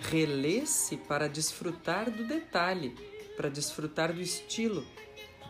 Relê-se 0.00 0.96
para 0.96 1.28
desfrutar 1.28 2.10
do 2.10 2.26
detalhe, 2.26 2.94
para 3.36 3.50
desfrutar 3.50 4.12
do 4.12 4.20
estilo. 4.20 4.86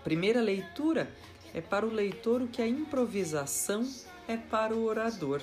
Primeira 0.05 0.41
leitura 0.41 1.11
é 1.53 1.61
para 1.61 1.85
o 1.85 1.93
leitor 1.93 2.41
o 2.41 2.49
que 2.49 2.63
a 2.63 2.67
improvisação 2.67 3.87
é 4.27 4.37
para 4.37 4.75
o 4.75 4.85
orador. 4.85 5.43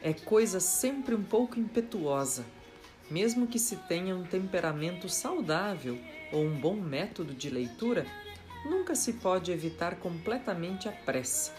É 0.00 0.12
coisa 0.12 0.60
sempre 0.60 1.14
um 1.14 1.24
pouco 1.24 1.58
impetuosa, 1.58 2.46
mesmo 3.10 3.48
que 3.48 3.58
se 3.58 3.76
tenha 3.76 4.14
um 4.14 4.24
temperamento 4.24 5.08
saudável 5.08 5.98
ou 6.32 6.44
um 6.44 6.56
bom 6.56 6.74
método 6.74 7.34
de 7.34 7.50
leitura, 7.50 8.06
nunca 8.64 8.94
se 8.94 9.14
pode 9.14 9.50
evitar 9.50 9.96
completamente 9.96 10.88
a 10.88 10.92
pressa. 10.92 11.52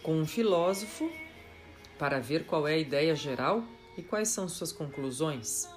Com 0.00 0.20
um 0.20 0.26
filósofo, 0.26 1.10
para 1.98 2.20
ver 2.20 2.44
qual 2.44 2.68
é 2.68 2.74
a 2.74 2.78
ideia 2.78 3.16
geral 3.16 3.64
e 3.96 4.02
quais 4.02 4.28
são 4.28 4.48
suas 4.48 4.70
conclusões. 4.70 5.68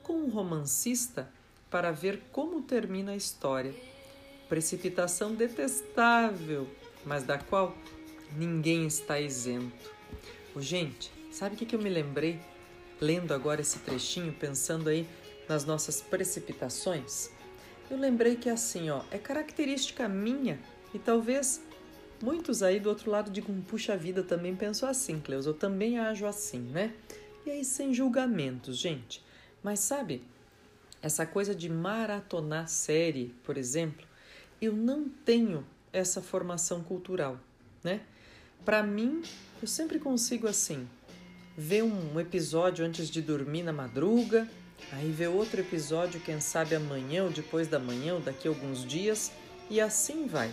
Com 0.00 0.12
um 0.12 0.30
romancista, 0.30 1.28
para 1.68 1.90
ver 1.90 2.24
como 2.30 2.62
termina 2.62 3.12
a 3.12 3.16
história 3.16 3.74
precipitação 4.52 5.34
detestável, 5.34 6.68
mas 7.06 7.22
da 7.22 7.38
qual 7.38 7.74
ninguém 8.36 8.86
está 8.86 9.18
isento. 9.18 9.90
Oh, 10.54 10.60
gente, 10.60 11.10
sabe 11.30 11.54
o 11.54 11.58
que, 11.58 11.64
que 11.64 11.74
eu 11.74 11.80
me 11.80 11.88
lembrei 11.88 12.38
lendo 13.00 13.32
agora 13.32 13.62
esse 13.62 13.78
trechinho, 13.78 14.30
pensando 14.30 14.90
aí 14.90 15.08
nas 15.48 15.64
nossas 15.64 16.02
precipitações? 16.02 17.30
Eu 17.90 17.96
lembrei 17.96 18.36
que 18.36 18.50
assim, 18.50 18.90
ó, 18.90 19.00
é 19.10 19.16
característica 19.16 20.06
minha 20.06 20.60
e 20.92 20.98
talvez 20.98 21.62
muitos 22.22 22.62
aí 22.62 22.78
do 22.78 22.90
outro 22.90 23.10
lado 23.10 23.30
digam, 23.30 23.58
puxa 23.62 23.96
vida, 23.96 24.22
também 24.22 24.54
penso 24.54 24.84
assim, 24.84 25.18
Cleus, 25.18 25.46
eu 25.46 25.54
também 25.54 25.98
ajo 25.98 26.26
assim, 26.26 26.60
né? 26.60 26.92
E 27.46 27.50
aí 27.50 27.64
sem 27.64 27.94
julgamentos, 27.94 28.76
gente. 28.76 29.24
Mas 29.62 29.78
sabe, 29.80 30.22
essa 31.00 31.24
coisa 31.24 31.54
de 31.54 31.70
maratonar 31.70 32.68
série, 32.68 33.34
por 33.44 33.56
exemplo, 33.56 34.11
eu 34.62 34.72
não 34.72 35.08
tenho 35.08 35.66
essa 35.92 36.22
formação 36.22 36.84
cultural, 36.84 37.36
né? 37.82 38.00
Para 38.64 38.80
mim, 38.80 39.22
eu 39.60 39.66
sempre 39.66 39.98
consigo 39.98 40.46
assim, 40.46 40.88
ver 41.58 41.82
um 41.82 42.20
episódio 42.20 42.84
antes 42.86 43.10
de 43.10 43.20
dormir 43.20 43.64
na 43.64 43.72
madruga, 43.72 44.48
aí 44.92 45.10
ver 45.10 45.26
outro 45.26 45.60
episódio, 45.60 46.20
quem 46.20 46.40
sabe 46.40 46.76
amanhã 46.76 47.24
ou 47.24 47.30
depois 47.30 47.66
da 47.66 47.80
manhã 47.80 48.14
ou 48.14 48.20
daqui 48.20 48.46
a 48.46 48.52
alguns 48.52 48.86
dias, 48.86 49.32
e 49.68 49.80
assim 49.80 50.28
vai. 50.28 50.52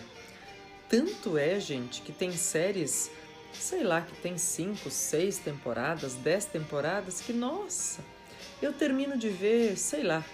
Tanto 0.88 1.38
é, 1.38 1.60
gente, 1.60 2.02
que 2.02 2.12
tem 2.12 2.32
séries, 2.32 3.08
sei 3.52 3.84
lá, 3.84 4.00
que 4.00 4.20
tem 4.20 4.36
cinco, 4.36 4.90
seis 4.90 5.38
temporadas, 5.38 6.14
dez 6.16 6.46
temporadas, 6.46 7.20
que 7.20 7.32
nossa, 7.32 8.00
eu 8.60 8.72
termino 8.72 9.16
de 9.16 9.28
ver, 9.28 9.78
sei 9.78 10.02
lá, 10.02 10.24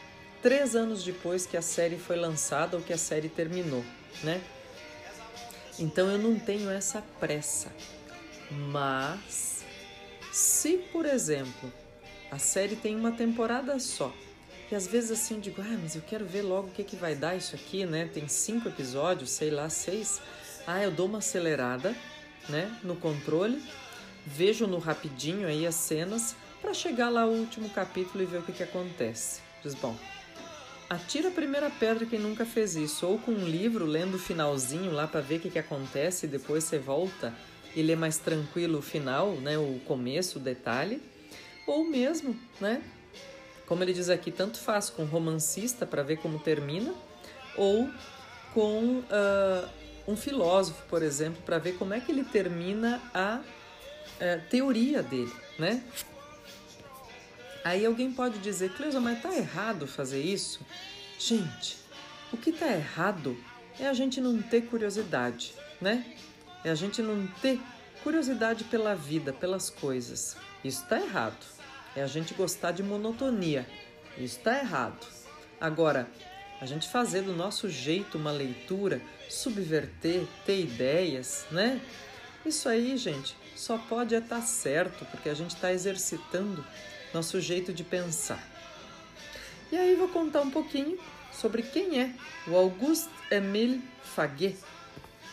três 0.46 0.76
anos 0.76 1.02
depois 1.02 1.44
que 1.44 1.56
a 1.56 1.60
série 1.60 1.98
foi 1.98 2.14
lançada 2.14 2.76
ou 2.76 2.82
que 2.84 2.92
a 2.92 2.96
série 2.96 3.28
terminou, 3.28 3.84
né? 4.22 4.40
Então 5.76 6.08
eu 6.08 6.18
não 6.18 6.38
tenho 6.38 6.70
essa 6.70 7.02
pressa. 7.18 7.72
Mas, 8.48 9.64
se 10.32 10.78
por 10.92 11.04
exemplo 11.04 11.72
a 12.30 12.38
série 12.38 12.76
tem 12.76 12.94
uma 12.94 13.10
temporada 13.10 13.76
só, 13.80 14.14
e 14.70 14.76
às 14.76 14.86
vezes 14.86 15.10
assim 15.10 15.34
eu 15.34 15.40
digo, 15.40 15.60
ah, 15.62 15.78
mas 15.82 15.96
eu 15.96 16.02
quero 16.02 16.24
ver 16.24 16.42
logo 16.42 16.68
o 16.68 16.70
que, 16.70 16.84
que 16.84 16.94
vai 16.94 17.16
dar 17.16 17.34
isso 17.34 17.56
aqui, 17.56 17.84
né? 17.84 18.08
Tem 18.14 18.28
cinco 18.28 18.68
episódios, 18.68 19.30
sei 19.30 19.50
lá, 19.50 19.68
seis. 19.68 20.22
Ah, 20.64 20.80
eu 20.80 20.92
dou 20.92 21.06
uma 21.08 21.18
acelerada, 21.18 21.92
né? 22.48 22.72
No 22.84 22.94
controle, 22.94 23.60
vejo 24.24 24.68
no 24.68 24.78
rapidinho 24.78 25.48
aí 25.48 25.66
as 25.66 25.74
cenas 25.74 26.36
para 26.62 26.72
chegar 26.72 27.08
lá 27.08 27.22
ao 27.22 27.30
último 27.30 27.68
capítulo 27.68 28.22
e 28.22 28.26
ver 28.26 28.38
o 28.38 28.42
que, 28.42 28.52
que 28.52 28.62
acontece. 28.62 29.40
Diz, 29.60 29.74
bom, 29.74 29.96
Atira 30.88 31.28
a 31.28 31.32
primeira 31.32 31.68
pedra 31.68 32.06
quem 32.06 32.20
nunca 32.20 32.46
fez 32.46 32.76
isso, 32.76 33.08
ou 33.08 33.18
com 33.18 33.32
um 33.32 33.44
livro 33.44 33.84
lendo 33.84 34.14
o 34.14 34.18
finalzinho 34.20 34.92
lá 34.92 35.08
para 35.08 35.20
ver 35.20 35.38
o 35.38 35.40
que, 35.40 35.50
que 35.50 35.58
acontece 35.58 36.26
e 36.26 36.28
depois 36.28 36.62
você 36.62 36.78
volta 36.78 37.34
e 37.74 37.82
lê 37.82 37.96
mais 37.96 38.18
tranquilo 38.18 38.78
o 38.78 38.82
final, 38.82 39.32
né, 39.32 39.58
o 39.58 39.80
começo, 39.84 40.38
o 40.38 40.40
detalhe, 40.40 41.02
ou 41.66 41.84
mesmo, 41.84 42.38
né, 42.60 42.80
como 43.66 43.82
ele 43.82 43.92
diz 43.92 44.08
aqui, 44.08 44.30
tanto 44.30 44.58
faz 44.58 44.88
com 44.88 45.04
romancista 45.04 45.84
para 45.84 46.04
ver 46.04 46.18
como 46.18 46.38
termina, 46.38 46.94
ou 47.56 47.90
com 48.54 49.00
uh, 49.00 49.68
um 50.06 50.16
filósofo, 50.16 50.84
por 50.88 51.02
exemplo, 51.02 51.42
para 51.44 51.58
ver 51.58 51.76
como 51.76 51.94
é 51.94 52.00
que 52.00 52.12
ele 52.12 52.22
termina 52.22 53.02
a 53.12 53.40
uh, 53.40 54.48
teoria 54.48 55.02
dele, 55.02 55.32
né? 55.58 55.82
Aí 57.66 57.84
alguém 57.84 58.12
pode 58.12 58.38
dizer, 58.38 58.70
Cleusa, 58.74 59.00
mas 59.00 59.20
tá 59.20 59.34
errado 59.34 59.88
fazer 59.88 60.22
isso? 60.22 60.60
Gente, 61.18 61.76
o 62.32 62.36
que 62.36 62.52
tá 62.52 62.68
errado 62.68 63.36
é 63.80 63.88
a 63.88 63.92
gente 63.92 64.20
não 64.20 64.40
ter 64.40 64.66
curiosidade, 64.66 65.52
né? 65.80 66.06
É 66.62 66.70
a 66.70 66.76
gente 66.76 67.02
não 67.02 67.26
ter 67.42 67.60
curiosidade 68.04 68.62
pela 68.62 68.94
vida, 68.94 69.32
pelas 69.32 69.68
coisas. 69.68 70.36
Isso 70.62 70.86
tá 70.86 71.00
errado. 71.00 71.44
É 71.96 72.04
a 72.04 72.06
gente 72.06 72.34
gostar 72.34 72.70
de 72.70 72.84
monotonia. 72.84 73.66
Isso 74.16 74.38
tá 74.38 74.60
errado. 74.60 75.04
Agora, 75.60 76.08
a 76.60 76.66
gente 76.66 76.88
fazer 76.88 77.22
do 77.22 77.32
nosso 77.32 77.68
jeito 77.68 78.16
uma 78.16 78.30
leitura, 78.30 79.02
subverter, 79.28 80.24
ter 80.44 80.60
ideias, 80.60 81.44
né? 81.50 81.80
Isso 82.44 82.68
aí, 82.68 82.96
gente, 82.96 83.34
só 83.56 83.76
pode 83.76 84.14
estar 84.14 84.36
tá 84.36 84.42
certo 84.42 85.04
porque 85.06 85.28
a 85.28 85.34
gente 85.34 85.56
está 85.56 85.72
exercitando 85.72 86.64
nosso 87.12 87.40
jeito 87.40 87.72
de 87.72 87.84
pensar. 87.84 88.42
E 89.70 89.76
aí 89.76 89.94
vou 89.96 90.08
contar 90.08 90.40
um 90.42 90.50
pouquinho 90.50 90.98
sobre 91.32 91.62
quem 91.62 92.00
é 92.00 92.14
o 92.46 92.54
Auguste 92.54 93.10
Émile 93.30 93.82
Faguet, 94.02 94.56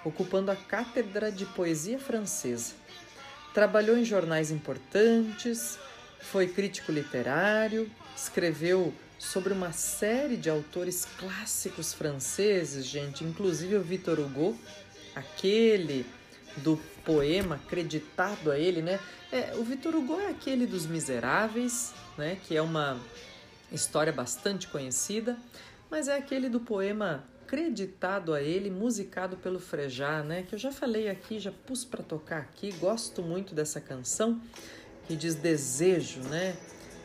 ocupando 0.05 0.49
a 0.49 0.55
cátedra 0.55 1.29
de 1.29 1.45
poesia 1.45 1.99
francesa. 1.99 2.73
Trabalhou 3.53 3.97
em 3.97 4.05
jornais 4.05 4.49
importantes, 4.49 5.77
foi 6.21 6.47
crítico 6.47 6.91
literário, 6.91 7.91
escreveu 8.15 8.93
sobre 9.17 9.51
uma 9.51 9.73
série 9.73 10.37
de 10.37 10.49
autores 10.49 11.05
clássicos 11.17 11.93
franceses, 11.93 12.85
gente, 12.85 13.25
inclusive 13.25 13.75
o 13.75 13.81
Victor 13.81 14.19
Hugo, 14.19 14.57
aquele 15.13 16.05
do 16.57 16.77
poema 17.03 17.55
acreditado 17.55 18.51
a 18.51 18.57
ele, 18.57 18.81
né? 18.81 18.99
É, 19.31 19.53
o 19.57 19.63
Victor 19.63 19.95
Hugo 19.95 20.17
é 20.19 20.27
aquele 20.27 20.65
dos 20.65 20.85
Miseráveis, 20.85 21.93
né? 22.17 22.37
Que 22.47 22.55
é 22.55 22.61
uma 22.61 22.97
história 23.71 24.11
bastante 24.11 24.67
conhecida, 24.67 25.37
mas 25.89 26.07
é 26.07 26.15
aquele 26.17 26.49
do 26.49 26.59
poema 26.59 27.23
creditado 27.47 28.33
a 28.33 28.41
ele, 28.41 28.69
musicado 28.69 29.35
pelo 29.37 29.59
Frejá, 29.59 30.21
né? 30.21 30.43
Que 30.47 30.53
eu 30.53 30.59
já 30.59 30.71
falei 30.71 31.09
aqui, 31.09 31.39
já 31.39 31.51
pus 31.51 31.83
para 31.83 32.03
tocar 32.03 32.37
aqui, 32.37 32.71
gosto 32.73 33.23
muito 33.23 33.55
dessa 33.55 33.81
canção. 33.81 34.39
e 35.09 35.15
diz 35.15 35.33
desejo, 35.33 36.19
né? 36.21 36.55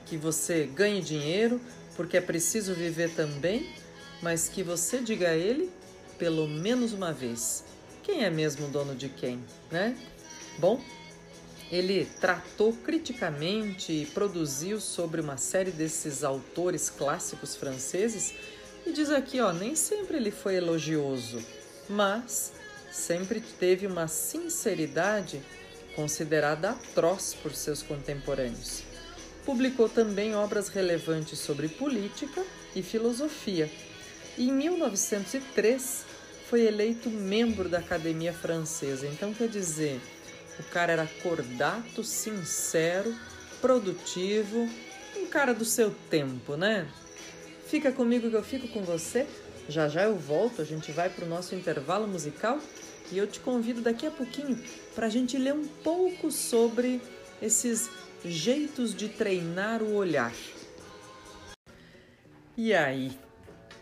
Que 0.05 0.19
você 0.19 0.67
ganhe 0.67 1.01
dinheiro, 1.01 1.59
porque 1.97 2.19
é 2.19 2.21
preciso 2.21 2.75
viver 2.75 3.15
também, 3.15 3.67
mas 4.21 4.47
que 4.47 4.63
você 4.63 4.99
diga 5.01 5.31
a 5.31 5.35
ele 5.35 5.73
pelo 6.19 6.47
menos 6.47 6.93
uma 6.93 7.13
vez. 7.13 7.65
Quem 8.03 8.25
é 8.25 8.31
mesmo 8.31 8.69
dono 8.69 8.95
de 8.95 9.09
quem, 9.09 9.43
né? 9.71 9.97
Bom, 10.59 10.79
ele 11.71 12.07
tratou 12.21 12.73
criticamente 12.73 13.93
e 13.93 14.07
produziu 14.07 14.81
sobre 14.81 15.21
uma 15.21 15.37
série 15.37 15.71
desses 15.71 16.23
autores 16.23 16.91
clássicos 16.91 17.57
franceses 17.57 18.35
e 18.87 18.93
diz 18.93 19.11
aqui, 19.11 19.41
ó, 19.41 19.53
nem 19.53 19.75
sempre 19.75 20.19
ele 20.19 20.31
foi 20.31 20.57
elogioso, 20.57 21.43
mas 21.89 22.53
sempre 22.93 23.41
teve 23.41 23.87
uma 23.87 24.07
sinceridade 24.07 25.43
considerada 25.97 26.71
atroz 26.71 27.35
por 27.43 27.55
seus 27.55 27.83
contemporâneos. 27.83 28.83
Publicou 29.45 29.89
também 29.89 30.35
obras 30.35 30.69
relevantes 30.69 31.39
sobre 31.39 31.69
política 31.69 32.43
e 32.75 32.83
filosofia. 32.83 33.71
E 34.37 34.49
em 34.49 34.53
1903 34.53 36.05
foi 36.49 36.63
eleito 36.63 37.09
membro 37.11 37.69
da 37.69 37.79
Academia 37.79 38.33
Francesa. 38.33 39.07
Então 39.07 39.33
quer 39.33 39.49
dizer, 39.49 40.01
o 40.59 40.63
cara 40.65 40.93
era 40.93 41.07
cordato, 41.23 42.05
sincero, 42.05 43.15
produtivo, 43.61 44.69
um 45.17 45.27
cara 45.27 45.53
do 45.55 45.65
seu 45.65 45.91
tempo, 46.11 46.57
né? 46.57 46.87
Fica 47.67 47.91
comigo 47.91 48.29
que 48.29 48.37
eu 48.37 48.43
fico 48.43 48.69
com 48.69 48.83
você. 48.83 49.27
Já 49.69 49.89
já 49.89 50.03
eu 50.03 50.17
volto, 50.17 50.61
a 50.61 50.65
gente 50.65 50.93
vai 50.93 51.09
para 51.09 51.25
o 51.25 51.29
nosso 51.29 51.55
intervalo 51.55 52.07
musical 52.07 52.61
e 53.11 53.19
eu 53.19 53.27
te 53.27 53.41
convido 53.41 53.81
daqui 53.81 54.07
a 54.07 54.11
pouquinho 54.11 54.63
para 54.95 55.07
a 55.07 55.11
gente 55.11 55.39
ler 55.39 55.55
um 55.55 55.67
pouco 55.67 56.31
sobre 56.31 57.01
esses 57.41 57.91
jeitos 58.25 58.95
de 58.95 59.09
treinar 59.09 59.83
o 59.83 59.95
olhar. 59.95 60.33
E 62.57 62.73
aí, 62.73 63.19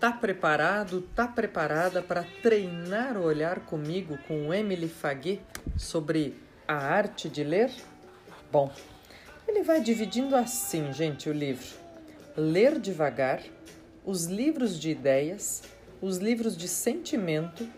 tá 0.01 0.11
preparado, 0.11 1.03
tá 1.15 1.29
preparada 1.29 2.03
para 2.03 2.25
treinar 2.43 3.17
o 3.17 3.23
olhar 3.23 3.61
comigo 3.61 4.19
com 4.27 4.53
Emily 4.53 4.89
Faguet 4.89 5.43
sobre 5.77 6.35
a 6.73 6.77
arte 6.77 7.29
de 7.29 7.45
ler? 7.45 7.71
Bom, 8.51 8.71
ele 9.47 9.63
vai 9.63 9.81
dividindo 9.81 10.35
assim, 10.35 10.93
gente, 10.93 11.29
o 11.29 11.33
livro: 11.33 11.67
ler 12.37 12.79
devagar, 12.79 13.43
os 14.05 14.25
livros 14.25 14.79
de 14.79 14.91
ideias, 14.91 15.63
os 16.01 16.19
livros 16.19 16.57
de 16.57 16.69
sentimento, 16.69 17.69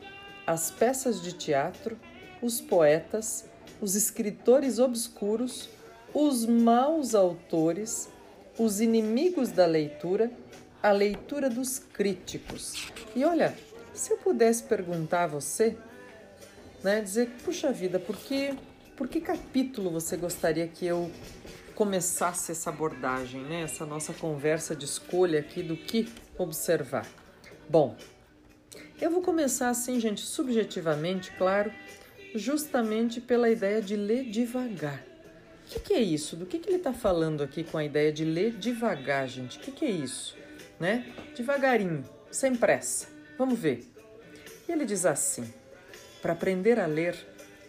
as 0.47 0.71
peças 0.71 1.21
de 1.21 1.33
teatro, 1.33 1.99
os 2.41 2.61
poetas, 2.61 3.45
os 3.81 3.95
escritores 3.95 4.79
obscuros, 4.79 5.69
os 6.13 6.47
maus 6.47 7.15
autores, 7.15 8.09
os 8.59 8.81
inimigos 8.81 9.51
da 9.51 9.67
leitura, 9.67 10.31
a 10.83 10.93
leitura 10.93 11.51
dos 11.51 11.79
críticos. 11.79 12.93
E 13.17 13.25
olha, 13.25 13.55
se 13.93 14.13
eu 14.13 14.19
pudesse 14.19 14.63
perguntar 14.63 15.25
a 15.25 15.29
você, 15.29 15.77
né, 16.83 17.01
dizer, 17.01 17.31
puxa 17.45 17.73
vida, 17.73 17.99
por 17.99 18.17
que, 18.17 18.55
por 18.97 19.09
que 19.09 19.21
capítulo 19.21 19.91
você 19.91 20.17
gostaria 20.17 20.67
que 20.69 20.87
eu 20.87 21.11
começasse 21.75 22.53
essa 22.53 22.71
abordagem, 22.71 23.43
né, 23.43 23.63
essa 23.63 23.85
nossa 23.85 24.13
conversa 24.13 24.77
de 24.77 24.85
escolha 24.85 25.41
aqui 25.41 25.63
do 25.63 25.77
que 25.77 26.09
observar? 26.39 27.07
Bom, 27.69 27.97
eu 29.01 29.11
vou 29.11 29.23
começar 29.23 29.71
assim, 29.71 29.99
gente, 29.99 30.21
subjetivamente, 30.21 31.33
claro, 31.33 31.73
justamente 32.35 33.21
pela 33.21 33.51
ideia 33.51 33.83
de 33.83 33.97
ler 33.97 34.25
devagar. 34.25 35.03
O 35.65 35.67
que, 35.67 35.81
que 35.81 35.95
é 35.95 36.01
isso? 36.01 36.37
Do 36.37 36.47
que, 36.47 36.59
que 36.59 36.69
ele 36.69 36.77
está 36.77 36.93
falando 36.93 37.43
aqui 37.43 37.65
com 37.65 37.79
a 37.79 37.85
ideia 37.85 38.13
de 38.13 38.25
ler 38.25 38.53
devagar, 38.53 39.27
gente? 39.27 39.59
O 39.59 39.61
que, 39.61 39.73
que 39.73 39.85
é 39.85 39.91
isso? 39.91 40.37
Né? 40.79 41.07
Devagarinho, 41.35 42.05
sem 42.31 42.55
pressa. 42.55 43.09
Vamos 43.39 43.59
ver. 43.59 43.85
E 44.69 44.73
ele 44.73 44.85
diz 44.85 45.07
assim: 45.07 45.53
para 46.21 46.33
aprender 46.33 46.79
a 46.79 46.87
ler, 46.87 47.17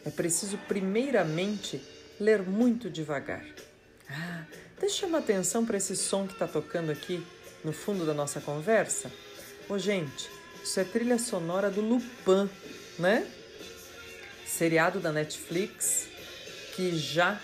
é 0.05 0.09
preciso 0.09 0.57
primeiramente 0.67 1.81
ler 2.19 2.43
muito 2.43 2.89
devagar. 2.89 3.43
Ah, 4.09 4.43
deixa 4.79 4.97
eu 4.97 4.99
chamar 5.01 5.17
atenção 5.19 5.65
para 5.65 5.77
esse 5.77 5.95
som 5.95 6.27
que 6.27 6.33
está 6.33 6.47
tocando 6.47 6.91
aqui 6.91 7.25
no 7.63 7.73
fundo 7.73 8.05
da 8.05 8.13
nossa 8.13 8.39
conversa. 8.39 9.11
Ô, 9.67 9.77
gente, 9.79 10.29
isso 10.63 10.79
é 10.79 10.83
trilha 10.83 11.17
sonora 11.17 11.69
do 11.71 11.81
Lupin, 11.81 12.49
né? 12.99 13.27
Seriado 14.45 14.99
da 14.99 15.11
Netflix 15.11 16.07
que 16.75 16.95
já 16.95 17.39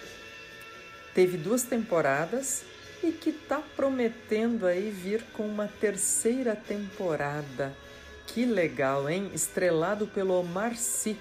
teve 1.13 1.38
duas 1.38 1.63
temporadas 1.63 2.63
e 3.04 3.12
que 3.12 3.32
tá 3.32 3.62
prometendo 3.76 4.67
aí 4.67 4.91
vir 4.91 5.24
com 5.34 5.47
uma 5.47 5.67
terceira 5.67 6.56
temporada. 6.56 7.76
Que 8.28 8.45
legal, 8.45 9.10
hein? 9.10 9.32
Estrelado 9.34 10.06
pelo 10.08 10.39
Omar 10.39 10.76
Sy, 10.78 11.17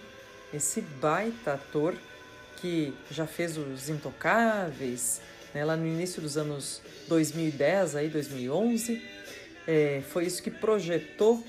esse 0.52 0.80
baita 0.80 1.54
ator 1.54 1.94
que 2.56 2.94
já 3.10 3.26
fez 3.26 3.56
os 3.56 3.88
Intocáveis, 3.88 5.20
né, 5.54 5.64
lá 5.64 5.76
no 5.76 5.86
início 5.86 6.20
dos 6.20 6.36
anos 6.36 6.82
2010, 7.08 7.96
aí 7.96 8.08
2011. 8.08 9.02
É, 9.66 10.02
foi 10.08 10.26
isso 10.26 10.42
que 10.42 10.50
projetou 10.50 11.42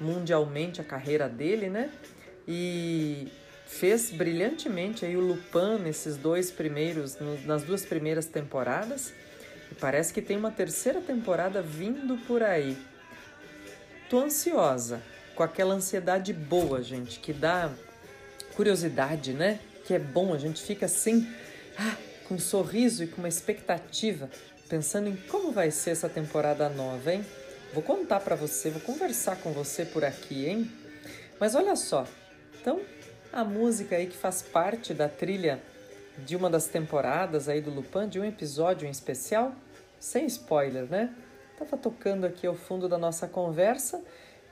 mundialmente 0.00 0.80
a 0.80 0.84
carreira 0.84 1.28
dele, 1.28 1.68
né? 1.68 1.90
E 2.46 3.28
fez 3.66 4.10
brilhantemente 4.10 5.04
aí 5.04 5.16
o 5.16 5.20
Lupin 5.20 5.78
nesses 5.82 6.16
dois 6.16 6.50
primeiros, 6.50 7.16
nas 7.44 7.62
duas 7.62 7.84
primeiras 7.84 8.26
temporadas. 8.26 9.12
E 9.70 9.74
parece 9.74 10.12
que 10.12 10.20
tem 10.20 10.36
uma 10.36 10.50
terceira 10.50 11.00
temporada 11.00 11.62
vindo 11.62 12.16
por 12.26 12.42
aí. 12.42 12.76
Tô 14.10 14.20
ansiosa, 14.20 15.00
com 15.34 15.42
aquela 15.42 15.74
ansiedade 15.74 16.32
boa, 16.32 16.82
gente, 16.82 17.18
que 17.18 17.32
dá 17.32 17.70
curiosidade, 18.54 19.32
né? 19.32 19.60
Que 19.84 19.94
é 19.94 19.98
bom, 19.98 20.32
a 20.32 20.38
gente 20.38 20.62
fica 20.62 20.86
assim, 20.86 21.28
ah, 21.78 21.96
com 22.26 22.34
um 22.34 22.38
sorriso 22.38 23.04
e 23.04 23.06
com 23.06 23.18
uma 23.18 23.28
expectativa, 23.28 24.30
pensando 24.68 25.08
em 25.08 25.16
como 25.16 25.52
vai 25.52 25.70
ser 25.70 25.90
essa 25.90 26.08
temporada 26.08 26.68
nova, 26.68 27.12
hein? 27.12 27.24
Vou 27.72 27.82
contar 27.82 28.20
para 28.20 28.36
você, 28.36 28.70
vou 28.70 28.80
conversar 28.80 29.36
com 29.36 29.52
você 29.52 29.84
por 29.84 30.04
aqui, 30.04 30.46
hein? 30.46 30.70
Mas 31.38 31.54
olha 31.54 31.76
só, 31.76 32.06
então 32.60 32.80
a 33.32 33.44
música 33.44 33.96
aí 33.96 34.06
que 34.06 34.16
faz 34.16 34.40
parte 34.42 34.94
da 34.94 35.08
trilha 35.08 35.60
de 36.18 36.36
uma 36.36 36.48
das 36.48 36.66
temporadas 36.66 37.48
aí 37.48 37.60
do 37.60 37.70
Lupin, 37.70 38.08
de 38.08 38.20
um 38.20 38.24
episódio 38.24 38.86
em 38.86 38.90
especial, 38.90 39.52
sem 39.98 40.26
spoiler, 40.26 40.84
né? 40.84 41.12
Tava 41.58 41.76
tocando 41.76 42.24
aqui 42.24 42.46
ao 42.46 42.54
fundo 42.54 42.88
da 42.88 42.96
nossa 42.96 43.26
conversa 43.26 44.02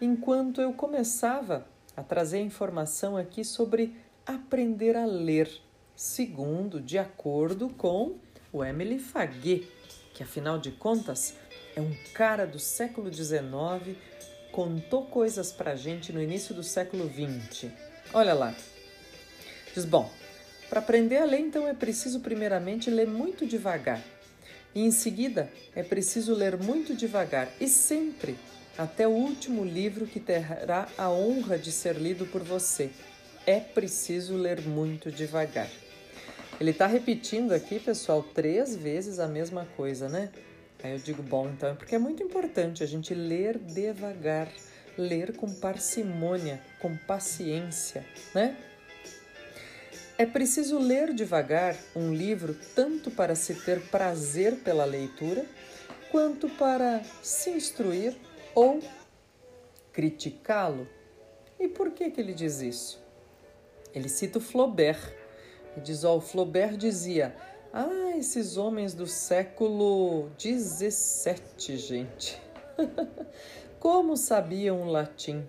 enquanto 0.01 0.61
eu 0.61 0.73
começava 0.73 1.65
a 1.97 2.03
trazer 2.03 2.41
informação 2.41 3.17
aqui 3.17 3.45
sobre 3.45 3.97
aprender 4.27 4.97
a 4.97 5.05
ler, 5.05 5.51
segundo, 5.95 6.81
de 6.81 6.99
acordo 6.99 7.69
com 7.69 8.17
o 8.53 8.65
Emily 8.65 8.99
Faguet, 8.99 9.69
que 10.15 10.23
afinal 10.23 10.59
de 10.59 10.71
contas 10.73 11.35
é 11.75 11.81
um 11.81 11.95
cara 12.13 12.47
do 12.47 12.59
século 12.59 13.13
XIX, 13.13 13.97
contou 14.51 15.07
coisas 15.07 15.51
pra 15.51 15.75
gente 15.75 16.13
no 16.13 16.23
início 16.23 16.55
do 16.55 16.63
século 16.63 17.11
XX. 17.11 17.71
Olha 18.13 18.35
lá. 18.35 18.55
Diz: 19.75 19.85
bom, 19.85 20.11
para 20.69 20.81
aprender 20.81 21.17
a 21.17 21.25
ler, 21.25 21.41
então 21.41 21.67
é 21.67 21.75
preciso 21.75 22.21
primeiramente 22.21 22.91
ler 22.91 23.07
muito 23.07 23.47
devagar. 23.47 24.03
E 24.75 24.83
em 24.83 24.91
seguida 24.91 25.51
é 25.75 25.83
preciso 25.83 26.35
ler 26.35 26.57
muito 26.57 26.95
devagar 26.95 27.49
e 27.61 27.69
sempre 27.69 28.39
até 28.77 29.07
o 29.07 29.11
último 29.11 29.65
livro 29.65 30.07
que 30.07 30.21
terá 30.21 30.89
a 30.97 31.11
honra 31.11 31.59
de 31.59 31.71
ser 31.71 31.97
lido 31.97 32.27
por 32.27 32.43
você. 32.43 32.91
É 33.47 33.61
preciso 33.61 34.37
ler 34.37 34.61
muito 34.63 35.11
devagar. 35.11 35.69
Ele 36.61 36.71
está 36.71 36.87
repetindo 36.87 37.53
aqui, 37.53 37.81
pessoal, 37.81 38.23
três 38.23 38.77
vezes 38.77 39.19
a 39.19 39.27
mesma 39.27 39.67
coisa, 39.77 40.09
né? 40.09 40.31
Aí 40.83 40.93
eu 40.93 40.99
digo, 40.99 41.23
bom, 41.23 41.49
então 41.49 41.71
é 41.71 41.75
porque 41.75 41.95
é 41.95 41.99
muito 41.99 42.23
importante 42.23 42.83
a 42.83 42.87
gente 42.87 43.15
ler 43.15 43.59
devagar, 43.59 44.49
ler 44.97 45.37
com 45.37 45.53
parcimônia, 45.53 46.61
com 46.81 46.97
paciência, 46.97 48.05
né? 48.35 48.57
É 50.19 50.27
preciso 50.27 50.79
ler 50.79 51.13
devagar 51.13 51.75
um 51.97 52.13
livro 52.15 52.57
tanto 52.75 53.11
para 53.11 53.35
se 53.35 53.55
ter 53.55 53.81
prazer 53.89 54.57
pela 54.57 54.85
leitura, 54.85 55.45
quanto 56.11 56.49
para 56.49 57.03
se 57.23 57.51
instruir 57.51 58.15
ou 58.55 58.81
criticá-lo. 59.93 60.89
E 61.59 61.69
por 61.69 61.91
que, 61.91 62.11
que 62.11 62.21
ele 62.21 62.35
diz 62.35 62.61
isso? 62.61 63.03
Ele 63.95 64.09
cita 64.09 64.39
o 64.39 64.41
Flaubert 64.41 65.13
e 65.77 65.81
diz: 65.81 66.05
Ó, 66.05 66.17
o 66.17 66.21
Flaubert 66.21 66.77
dizia 66.77 67.35
ah, 67.73 68.17
esses 68.19 68.57
homens 68.57 68.95
do 68.95 69.07
século 69.07 70.31
XVII, 70.39 71.77
gente. 71.77 72.41
Como 73.79 74.17
sabiam 74.17 74.85
latim? 74.85 75.47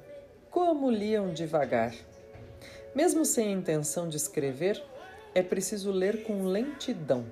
Como 0.50 0.90
liam 0.90 1.34
devagar? 1.34 1.94
Mesmo 2.96 3.26
sem 3.26 3.48
a 3.48 3.52
intenção 3.52 4.08
de 4.08 4.18
escrever, 4.18 4.84
é 5.34 5.42
preciso 5.42 5.92
ler 5.92 6.24
com 6.24 6.44
lentidão. 6.44 7.26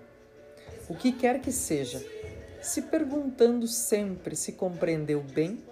o 0.89 0.95
que 0.95 1.11
quer 1.11 1.39
que 1.39 1.51
seja, 1.51 2.03
se 2.61 2.83
perguntando 2.83 3.67
sempre 3.67 4.35
se 4.35 4.53
compreendeu 4.53 5.21
bem 5.21 5.63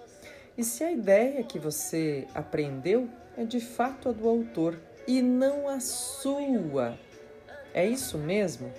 e 0.58 0.64
se 0.64 0.82
a 0.82 0.90
ideia 0.90 1.44
que 1.44 1.58
você 1.58 2.26
aprendeu 2.34 3.08
é 3.36 3.44
de 3.44 3.60
fato 3.60 4.08
a 4.08 4.12
do 4.12 4.28
autor 4.28 4.78
e 5.06 5.22
não 5.22 5.68
a 5.68 5.80
sua. 5.80 6.98
É 7.72 7.86
isso 7.86 8.18
mesmo? 8.18 8.72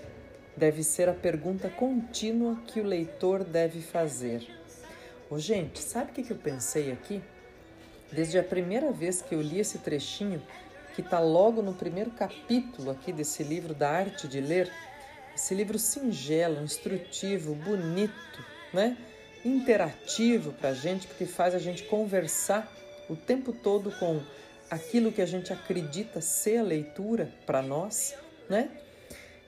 Deve 0.55 0.83
ser 0.83 1.07
a 1.07 1.13
pergunta 1.13 1.69
contínua 1.69 2.57
que 2.67 2.81
o 2.81 2.83
leitor 2.83 3.43
deve 3.43 3.81
fazer. 3.81 4.45
Ô, 5.29 5.39
gente, 5.39 5.79
sabe 5.79 6.11
o 6.11 6.13
que 6.13 6.29
eu 6.29 6.37
pensei 6.37 6.91
aqui? 6.91 7.21
Desde 8.11 8.37
a 8.37 8.43
primeira 8.43 8.91
vez 8.91 9.21
que 9.21 9.33
eu 9.33 9.41
li 9.41 9.59
esse 9.59 9.77
trechinho, 9.77 10.41
que 10.93 10.99
está 10.99 11.19
logo 11.19 11.61
no 11.61 11.73
primeiro 11.73 12.11
capítulo 12.11 12.91
aqui 12.91 13.13
desse 13.13 13.41
livro 13.41 13.73
da 13.73 13.89
arte 13.89 14.27
de 14.27 14.41
ler, 14.41 14.69
esse 15.41 15.55
livro 15.55 15.79
singelo, 15.79 16.63
instrutivo, 16.63 17.55
bonito, 17.55 18.45
né? 18.71 18.95
interativo 19.43 20.53
para 20.53 20.69
a 20.69 20.73
gente, 20.75 21.07
porque 21.07 21.25
faz 21.25 21.55
a 21.55 21.57
gente 21.57 21.81
conversar 21.85 22.71
o 23.09 23.15
tempo 23.15 23.51
todo 23.51 23.91
com 23.93 24.21
aquilo 24.69 25.11
que 25.11 25.19
a 25.19 25.25
gente 25.25 25.51
acredita 25.51 26.21
ser 26.21 26.57
a 26.57 26.61
leitura 26.61 27.33
para 27.43 27.59
nós, 27.59 28.13
né? 28.47 28.69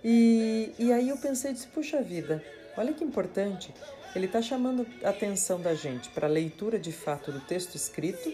E, 0.03 0.73
e 0.79 0.91
aí 0.91 1.09
eu 1.09 1.17
pensei, 1.17 1.53
disse, 1.53 1.67
puxa 1.67 2.01
vida, 2.01 2.43
olha 2.75 2.91
que 2.91 3.03
importante, 3.03 3.71
ele 4.15 4.25
está 4.25 4.41
chamando 4.41 4.87
a 5.03 5.09
atenção 5.09 5.61
da 5.61 5.75
gente 5.75 6.09
para 6.09 6.25
a 6.25 6.29
leitura 6.29 6.79
de 6.79 6.91
fato 6.91 7.31
do 7.31 7.39
texto 7.39 7.75
escrito, 7.75 8.33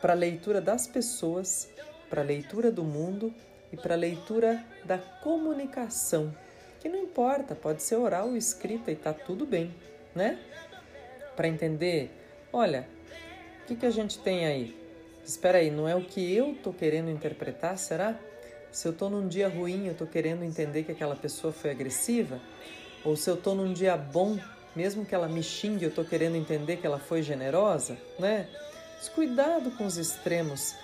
para 0.00 0.14
a 0.14 0.16
leitura 0.16 0.58
das 0.58 0.86
pessoas, 0.86 1.68
para 2.08 2.22
a 2.22 2.24
leitura 2.24 2.72
do 2.72 2.82
mundo 2.82 3.32
e 3.70 3.76
para 3.76 3.92
a 3.92 3.98
leitura 3.98 4.64
da 4.86 4.96
comunicação, 4.96 6.34
que 6.82 6.88
não 6.88 6.98
importa, 6.98 7.54
pode 7.54 7.80
ser 7.80 7.94
oral 7.94 8.30
ou 8.30 8.36
escrita 8.36 8.90
e 8.90 8.96
tá 8.96 9.12
tudo 9.12 9.46
bem, 9.46 9.72
né? 10.12 10.36
Para 11.36 11.46
entender, 11.46 12.10
olha, 12.52 12.88
o 13.62 13.66
que, 13.66 13.76
que 13.76 13.86
a 13.86 13.90
gente 13.90 14.18
tem 14.18 14.44
aí? 14.44 14.76
Espera 15.24 15.58
aí, 15.58 15.70
não 15.70 15.88
é 15.88 15.94
o 15.94 16.02
que 16.02 16.34
eu 16.34 16.56
tô 16.60 16.72
querendo 16.72 17.08
interpretar, 17.08 17.78
será? 17.78 18.18
Se 18.72 18.88
eu 18.88 18.92
tô 18.92 19.08
num 19.08 19.28
dia 19.28 19.48
ruim, 19.48 19.86
eu 19.86 19.94
tô 19.94 20.06
querendo 20.06 20.42
entender 20.42 20.82
que 20.82 20.90
aquela 20.90 21.14
pessoa 21.14 21.52
foi 21.52 21.70
agressiva? 21.70 22.40
Ou 23.04 23.14
se 23.14 23.30
eu 23.30 23.36
tô 23.36 23.54
num 23.54 23.72
dia 23.72 23.96
bom, 23.96 24.36
mesmo 24.74 25.06
que 25.06 25.14
ela 25.14 25.28
me 25.28 25.42
xingue, 25.42 25.84
eu 25.84 25.94
tô 25.94 26.04
querendo 26.04 26.34
entender 26.34 26.78
que 26.78 26.86
ela 26.86 26.98
foi 26.98 27.22
generosa, 27.22 27.96
né? 28.18 28.48
Mas 28.96 29.08
cuidado 29.08 29.70
com 29.72 29.86
os 29.86 29.96
extremos. 29.96 30.74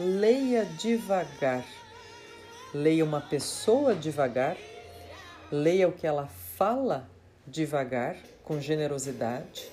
Leia 0.00 0.64
devagar. 0.64 1.64
Leia 2.74 3.04
uma 3.04 3.20
pessoa 3.20 3.94
devagar 3.94 4.56
Leia 5.56 5.86
o 5.86 5.92
que 5.92 6.04
ela 6.04 6.26
fala 6.56 7.08
devagar, 7.46 8.16
com 8.42 8.60
generosidade, 8.60 9.70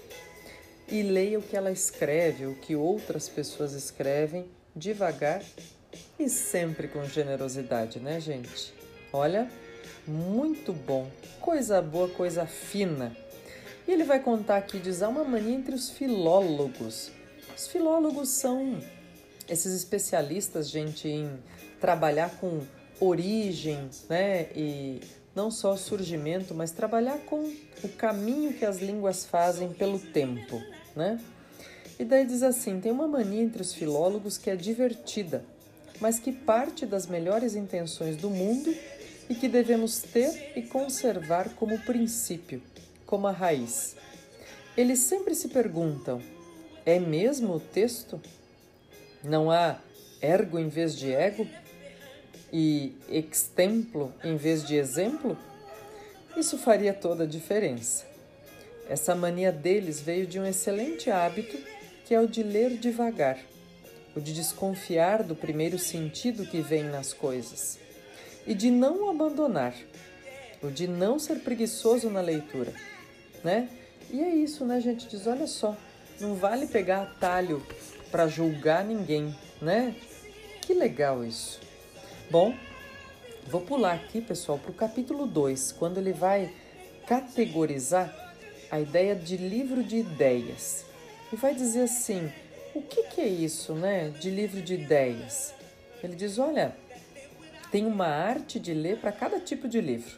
e 0.88 1.02
leia 1.02 1.40
o 1.40 1.42
que 1.42 1.58
ela 1.58 1.72
escreve, 1.72 2.46
o 2.46 2.54
que 2.54 2.76
outras 2.76 3.28
pessoas 3.28 3.74
escrevem 3.74 4.46
devagar 4.76 5.42
e 6.20 6.30
sempre 6.30 6.88
com 6.88 7.04
generosidade, 7.04 8.00
né, 8.00 8.20
gente? 8.20 8.72
Olha, 9.12 9.50
muito 10.06 10.72
bom, 10.72 11.10
coisa 11.40 11.82
boa, 11.82 12.08
coisa 12.10 12.46
fina. 12.46 13.18
E 13.88 13.92
ele 13.92 14.04
vai 14.04 14.20
contar 14.20 14.58
aqui, 14.58 14.78
diz, 14.78 15.02
há 15.02 15.10
uma 15.10 15.24
mania 15.24 15.56
entre 15.56 15.74
os 15.74 15.90
filólogos. 15.90 17.12
Os 17.58 17.68
filólogos 17.68 18.30
são 18.30 18.80
esses 19.50 19.74
especialistas, 19.74 20.70
gente, 20.70 21.08
em 21.08 21.40
trabalhar 21.80 22.38
com 22.38 22.62
origem, 23.00 23.90
né, 24.08 24.48
e 24.56 25.02
não 25.36 25.50
só 25.50 25.74
o 25.74 25.78
surgimento, 25.78 26.54
mas 26.54 26.72
trabalhar 26.72 27.20
com 27.20 27.52
o 27.84 27.90
caminho 27.90 28.54
que 28.54 28.66
as 28.66 28.80
línguas 28.80 29.26
fazem 29.26 29.70
pelo 29.70 30.00
tempo, 30.00 30.62
né? 30.96 31.20
E 31.98 32.04
daí 32.04 32.26
diz 32.26 32.44
assim: 32.44 32.80
tem 32.80 32.92
uma 32.92 33.08
mania 33.08 33.42
entre 33.42 33.62
os 33.62 33.74
filólogos 33.74 34.38
que 34.38 34.50
é 34.50 34.56
divertida, 34.56 35.44
mas 36.00 36.20
que 36.20 36.32
parte 36.32 36.86
das 36.86 37.08
melhores 37.08 37.56
intenções 37.56 38.18
do 38.18 38.30
mundo 38.30 38.74
e 39.30 39.36
que 39.36 39.48
devemos 39.48 40.00
ter 40.00 40.54
e 40.56 40.62
conservar 40.64 41.50
como 41.56 41.80
princípio, 41.80 42.62
como 43.06 43.28
a 43.28 43.32
raiz. 43.32 43.96
Eles 44.76 45.00
sempre 45.00 45.36
se 45.36 45.50
perguntam: 45.50 46.22
é 46.86 47.00
mesmo 47.00 47.56
o 47.56 47.60
texto? 47.60 48.20
Não 49.24 49.52
há 49.52 49.78
ergo 50.22 50.58
em 50.58 50.68
vez 50.68 50.98
de 50.98 51.14
ego? 51.14 51.48
E 52.52 52.94
extemplo 53.10 54.14
em 54.24 54.36
vez 54.36 54.66
de 54.66 54.76
exemplo, 54.76 55.38
isso 56.36 56.58
faria 56.58 56.94
toda 56.94 57.24
a 57.24 57.28
diferença. 57.28 58.06
Essa 58.90 59.16
mania 59.16 59.52
deles 59.52 60.02
veio 60.02 60.28
de 60.28 60.40
um 60.40 60.46
excelente 60.46 61.10
hábito 61.10 61.58
que 62.06 62.14
é 62.14 62.20
o 62.20 62.28
de 62.28 62.44
ler 62.44 62.72
devagar, 62.78 63.38
o 64.16 64.20
de 64.20 64.34
desconfiar 64.34 65.24
do 65.24 65.36
primeiro 65.36 65.80
sentido 65.80 66.46
que 66.46 66.60
vem 66.60 66.84
nas 66.84 67.14
coisas 67.14 67.80
e 68.46 68.54
de 68.54 68.70
não 68.70 69.10
abandonar, 69.10 69.74
o 70.62 70.70
de 70.70 70.88
não 70.88 71.20
ser 71.20 71.40
preguiçoso 71.40 72.10
na 72.10 72.22
leitura, 72.22 72.74
né? 73.44 73.70
E 74.10 74.22
é 74.22 74.30
isso, 74.30 74.66
né, 74.66 74.82
gente? 74.82 75.08
Diz, 75.08 75.26
olha 75.26 75.48
só, 75.48 75.78
não 76.20 76.36
vale 76.36 76.68
pegar 76.68 77.04
atalho 77.04 77.66
para 78.12 78.28
julgar 78.28 78.84
ninguém, 78.84 79.34
né? 79.62 79.96
Que 80.62 80.74
legal 80.74 81.24
isso. 81.24 81.62
Bom, 82.32 82.56
vou 83.46 83.60
pular 83.60 83.92
aqui, 83.92 84.22
pessoal, 84.22 84.58
para 84.58 84.72
o 84.72 84.74
capítulo 84.74 85.28
2, 85.28 85.74
quando 85.74 85.98
ele 85.98 86.14
vai 86.14 86.50
categorizar 87.06 88.10
a 88.72 88.80
ideia 88.80 89.14
de 89.14 89.36
livro 89.36 89.84
de 89.84 89.98
ideias. 89.98 90.86
E 91.34 91.36
vai 91.36 91.54
dizer 91.54 91.82
assim: 91.82 92.32
o 92.74 92.82
que, 92.84 93.04
que 93.04 93.20
é 93.20 93.28
isso, 93.28 93.74
né, 93.74 94.14
de 94.18 94.30
livro 94.30 94.62
de 94.62 94.76
ideias? 94.76 95.54
Ele 96.02 96.16
diz: 96.16 96.40
olha, 96.40 96.74
tem 97.70 97.86
uma 97.86 98.08
arte 98.08 98.62
de 98.62 98.74
ler 98.74 99.00
para 99.00 99.12
cada 99.12 99.38
tipo 99.38 99.68
de 99.68 99.82
livro. 99.82 100.18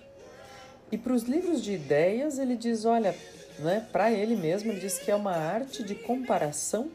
E 0.92 1.00
para 1.00 1.14
os 1.14 1.24
livros 1.24 1.64
de 1.64 1.74
ideias, 1.74 2.38
ele 2.38 2.56
diz: 2.56 2.86
olha, 2.86 3.16
né, 3.58 3.88
para 3.92 4.12
ele 4.12 4.36
mesmo, 4.36 4.72
ele 4.72 4.82
diz 4.82 5.00
que 5.00 5.10
é 5.10 5.16
uma 5.16 5.36
arte 5.36 5.82
de 5.82 5.96
comparação 5.96 6.92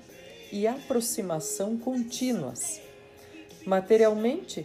e 0.53 0.65
aproximação 0.65 1.77
contínuas. 1.77 2.81
Materialmente, 3.67 4.65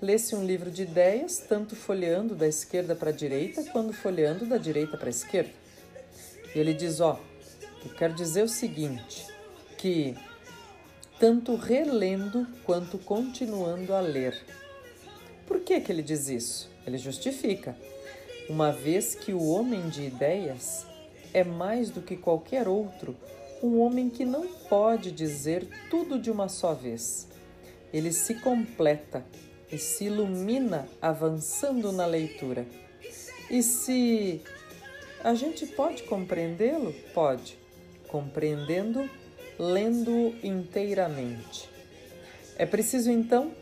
lê-se 0.00 0.34
um 0.34 0.44
livro 0.44 0.70
de 0.70 0.82
ideias, 0.82 1.38
tanto 1.38 1.76
folheando 1.76 2.34
da 2.34 2.46
esquerda 2.46 2.94
para 2.94 3.10
a 3.10 3.12
direita, 3.12 3.62
quanto 3.64 3.92
folheando 3.92 4.46
da 4.46 4.56
direita 4.56 4.96
para 4.96 5.08
a 5.08 5.10
esquerda. 5.10 5.52
E 6.54 6.58
ele 6.58 6.74
diz: 6.74 7.00
Ó, 7.00 7.18
eu 7.84 7.94
quero 7.94 8.14
dizer 8.14 8.42
o 8.42 8.48
seguinte, 8.48 9.26
que 9.76 10.16
tanto 11.18 11.54
relendo 11.54 12.46
quanto 12.64 12.98
continuando 12.98 13.94
a 13.94 14.00
ler. 14.00 14.40
Por 15.46 15.60
que, 15.60 15.80
que 15.80 15.92
ele 15.92 16.02
diz 16.02 16.28
isso? 16.28 16.70
Ele 16.86 16.96
justifica, 16.96 17.76
uma 18.48 18.72
vez 18.72 19.14
que 19.14 19.32
o 19.32 19.48
homem 19.48 19.88
de 19.88 20.02
ideias 20.02 20.86
é 21.34 21.44
mais 21.44 21.90
do 21.90 22.00
que 22.00 22.16
qualquer 22.16 22.66
outro 22.66 23.16
um 23.62 23.78
homem 23.80 24.08
que 24.08 24.24
não 24.24 24.48
pode 24.48 25.12
dizer 25.12 25.68
tudo 25.90 26.18
de 26.18 26.30
uma 26.30 26.48
só 26.48 26.72
vez. 26.72 27.28
Ele 27.92 28.12
se 28.12 28.34
completa 28.36 29.24
e 29.72 29.78
se 29.78 30.04
ilumina 30.04 30.88
avançando 31.00 31.92
na 31.92 32.06
leitura. 32.06 32.66
E 33.50 33.62
se 33.62 34.40
a 35.22 35.34
gente 35.34 35.66
pode 35.66 36.02
compreendê-lo? 36.04 36.92
Pode, 37.14 37.58
compreendendo, 38.08 39.08
lendo 39.58 40.34
inteiramente. 40.42 41.68
É 42.56 42.66
preciso 42.66 43.10
então, 43.10 43.52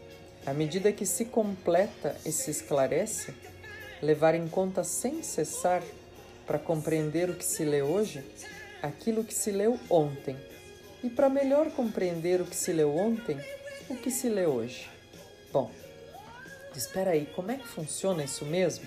à 0.44 0.52
medida 0.52 0.92
que 0.92 1.06
se 1.06 1.24
completa 1.24 2.16
e 2.24 2.32
se 2.32 2.50
esclarece, 2.50 3.34
levar 4.02 4.34
em 4.34 4.48
conta 4.48 4.84
sem 4.84 5.22
cessar, 5.22 5.82
para 6.48 6.58
compreender 6.58 7.28
o 7.28 7.34
que 7.34 7.44
se 7.44 7.62
lê 7.62 7.82
hoje, 7.82 8.24
aquilo 8.82 9.22
que 9.22 9.34
se 9.34 9.50
leu 9.50 9.78
ontem, 9.90 10.34
e 11.04 11.10
para 11.10 11.28
melhor 11.28 11.70
compreender 11.72 12.40
o 12.40 12.46
que 12.46 12.56
se 12.56 12.72
leu 12.72 12.96
ontem, 12.96 13.38
o 13.90 13.94
que 13.94 14.10
se 14.10 14.30
lê 14.30 14.46
hoje. 14.46 14.88
Bom, 15.52 15.70
espera 16.76 17.12
aí, 17.12 17.26
como 17.34 17.50
é 17.50 17.56
que 17.56 17.66
funciona 17.66 18.24
isso 18.24 18.44
mesmo? 18.44 18.86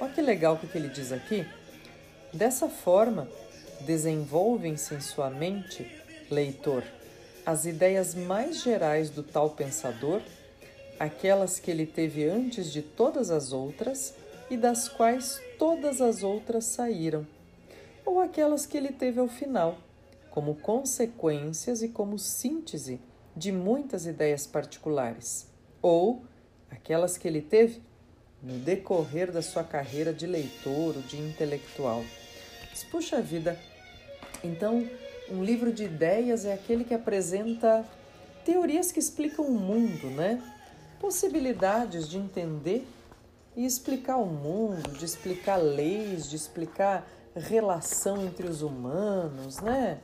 Olha 0.00 0.12
que 0.12 0.20
legal 0.20 0.54
o 0.54 0.66
que 0.66 0.76
ele 0.76 0.88
diz 0.88 1.12
aqui. 1.12 1.46
Dessa 2.32 2.68
forma, 2.68 3.28
desenvolvem-se 3.80 4.94
em 4.94 5.00
sua 5.00 5.30
mente, 5.30 5.86
leitor, 6.30 6.82
as 7.44 7.66
ideias 7.66 8.14
mais 8.14 8.62
gerais 8.62 9.10
do 9.10 9.22
tal 9.22 9.50
pensador, 9.50 10.20
aquelas 10.98 11.58
que 11.58 11.70
ele 11.70 11.86
teve 11.86 12.28
antes 12.28 12.72
de 12.72 12.82
todas 12.82 13.30
as 13.30 13.52
outras 13.52 14.14
e 14.48 14.56
das 14.56 14.88
quais 14.88 15.40
todas 15.58 16.00
as 16.00 16.22
outras 16.22 16.64
saíram, 16.66 17.26
ou 18.04 18.20
aquelas 18.20 18.66
que 18.66 18.76
ele 18.76 18.92
teve 18.92 19.18
ao 19.18 19.28
final, 19.28 19.78
como 20.30 20.54
consequências 20.54 21.82
e 21.82 21.88
como 21.88 22.18
síntese 22.18 23.00
de 23.36 23.50
muitas 23.50 24.06
ideias 24.06 24.46
particulares, 24.46 25.46
ou 25.80 26.22
aquelas 26.72 27.16
que 27.16 27.28
ele 27.28 27.42
teve 27.42 27.80
no 28.42 28.58
decorrer 28.58 29.30
da 29.30 29.42
sua 29.42 29.62
carreira 29.62 30.12
de 30.12 30.26
leitor 30.26 30.96
ou 30.96 31.02
de 31.02 31.16
intelectual. 31.16 32.04
Mas, 32.70 32.82
puxa 32.82 33.20
vida, 33.20 33.58
então 34.42 34.88
um 35.30 35.44
livro 35.44 35.72
de 35.72 35.84
ideias 35.84 36.44
é 36.44 36.52
aquele 36.52 36.84
que 36.84 36.94
apresenta 36.94 37.84
teorias 38.44 38.90
que 38.90 38.98
explicam 38.98 39.46
o 39.46 39.52
mundo, 39.52 40.08
né? 40.08 40.42
Possibilidades 40.98 42.08
de 42.08 42.18
entender 42.18 42.86
e 43.56 43.64
explicar 43.64 44.16
o 44.16 44.26
mundo, 44.26 44.90
de 44.98 45.04
explicar 45.04 45.56
leis, 45.56 46.28
de 46.28 46.36
explicar 46.36 47.06
relação 47.34 48.24
entre 48.24 48.46
os 48.46 48.62
humanos, 48.62 49.60
né? 49.60 50.00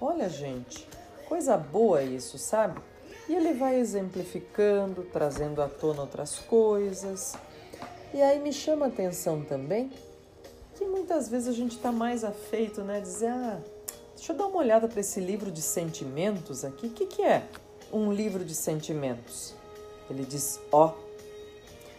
Olha, 0.00 0.28
gente, 0.28 0.86
coisa 1.28 1.56
boa 1.56 2.02
isso, 2.02 2.38
sabe? 2.38 2.80
E 3.28 3.34
ele 3.34 3.52
vai 3.52 3.78
exemplificando, 3.78 5.02
trazendo 5.12 5.60
à 5.60 5.68
tona 5.68 6.00
outras 6.00 6.38
coisas. 6.38 7.34
E 8.14 8.22
aí 8.22 8.40
me 8.40 8.52
chama 8.52 8.86
a 8.86 8.88
atenção 8.88 9.42
também 9.42 9.90
que 10.76 10.84
muitas 10.84 11.28
vezes 11.28 11.48
a 11.48 11.52
gente 11.52 11.76
está 11.76 11.90
mais 11.90 12.22
afeito, 12.22 12.82
né? 12.82 13.00
Dizer, 13.00 13.28
ah, 13.28 13.60
deixa 14.14 14.32
eu 14.32 14.36
dar 14.36 14.46
uma 14.46 14.58
olhada 14.58 14.86
para 14.86 15.00
esse 15.00 15.20
livro 15.20 15.50
de 15.50 15.60
sentimentos 15.60 16.64
aqui. 16.64 16.86
O 16.86 16.90
que, 16.90 17.04
que 17.04 17.22
é 17.22 17.46
um 17.92 18.12
livro 18.12 18.44
de 18.44 18.54
sentimentos? 18.54 19.54
Ele 20.08 20.24
diz, 20.24 20.60
ó, 20.70 20.86
oh, 20.86 21.08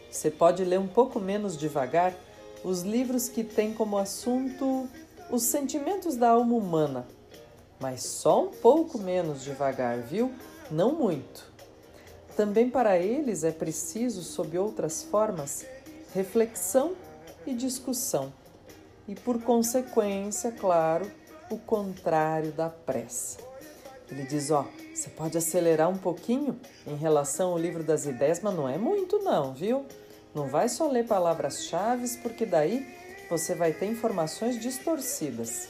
você 0.10 0.32
pode 0.32 0.64
ler 0.64 0.80
um 0.80 0.88
pouco 0.88 1.20
menos 1.20 1.58
devagar 1.58 2.16
os 2.64 2.82
livros 2.82 3.30
que 3.30 3.44
têm 3.44 3.74
como 3.74 3.98
assunto 3.98 4.90
os 5.30 5.44
sentimentos 5.44 6.16
da 6.16 6.30
alma 6.30 6.56
humana, 6.56 7.08
mas 7.80 8.04
só 8.04 8.46
um 8.46 8.50
pouco 8.50 8.98
menos 8.98 9.44
devagar, 9.44 10.00
viu? 10.00 10.34
Não 10.72 10.94
muito. 10.94 11.52
Também 12.36 12.70
para 12.70 12.98
eles 12.98 13.44
é 13.44 13.52
preciso, 13.52 14.22
sob 14.22 14.58
outras 14.58 15.04
formas, 15.04 15.66
reflexão 16.14 16.96
e 17.46 17.54
discussão, 17.54 18.32
e 19.08 19.16
por 19.16 19.42
consequência, 19.42 20.52
claro, 20.52 21.10
o 21.50 21.58
contrário 21.58 22.52
da 22.52 22.70
pressa. 22.70 23.40
Ele 24.10 24.24
diz: 24.24 24.52
ó, 24.52 24.66
você 24.94 25.10
pode 25.10 25.38
acelerar 25.38 25.90
um 25.90 25.98
pouquinho 25.98 26.60
em 26.86 26.96
relação 26.96 27.52
ao 27.52 27.58
livro 27.58 27.84
das 27.84 28.06
ideias, 28.06 28.40
mas 28.42 28.56
não 28.56 28.70
é 28.70 28.78
muito, 28.78 29.20
não, 29.20 29.54
viu? 29.54 29.86
Não 30.34 30.48
vai 30.48 30.70
só 30.70 30.88
ler 30.88 31.08
palavras-chave, 31.08 32.18
porque 32.18 32.46
daí 32.46 32.88
você 33.30 33.56
vai 33.56 33.74
ter 33.74 33.88
informações 33.88 34.60
distorcidas. 34.60 35.68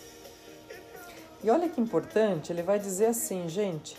E 1.44 1.50
olha 1.50 1.70
que 1.70 1.80
importante, 1.80 2.52
ele 2.52 2.62
vai 2.62 2.78
dizer 2.78 3.08
assim, 3.08 3.48
gente, 3.48 3.98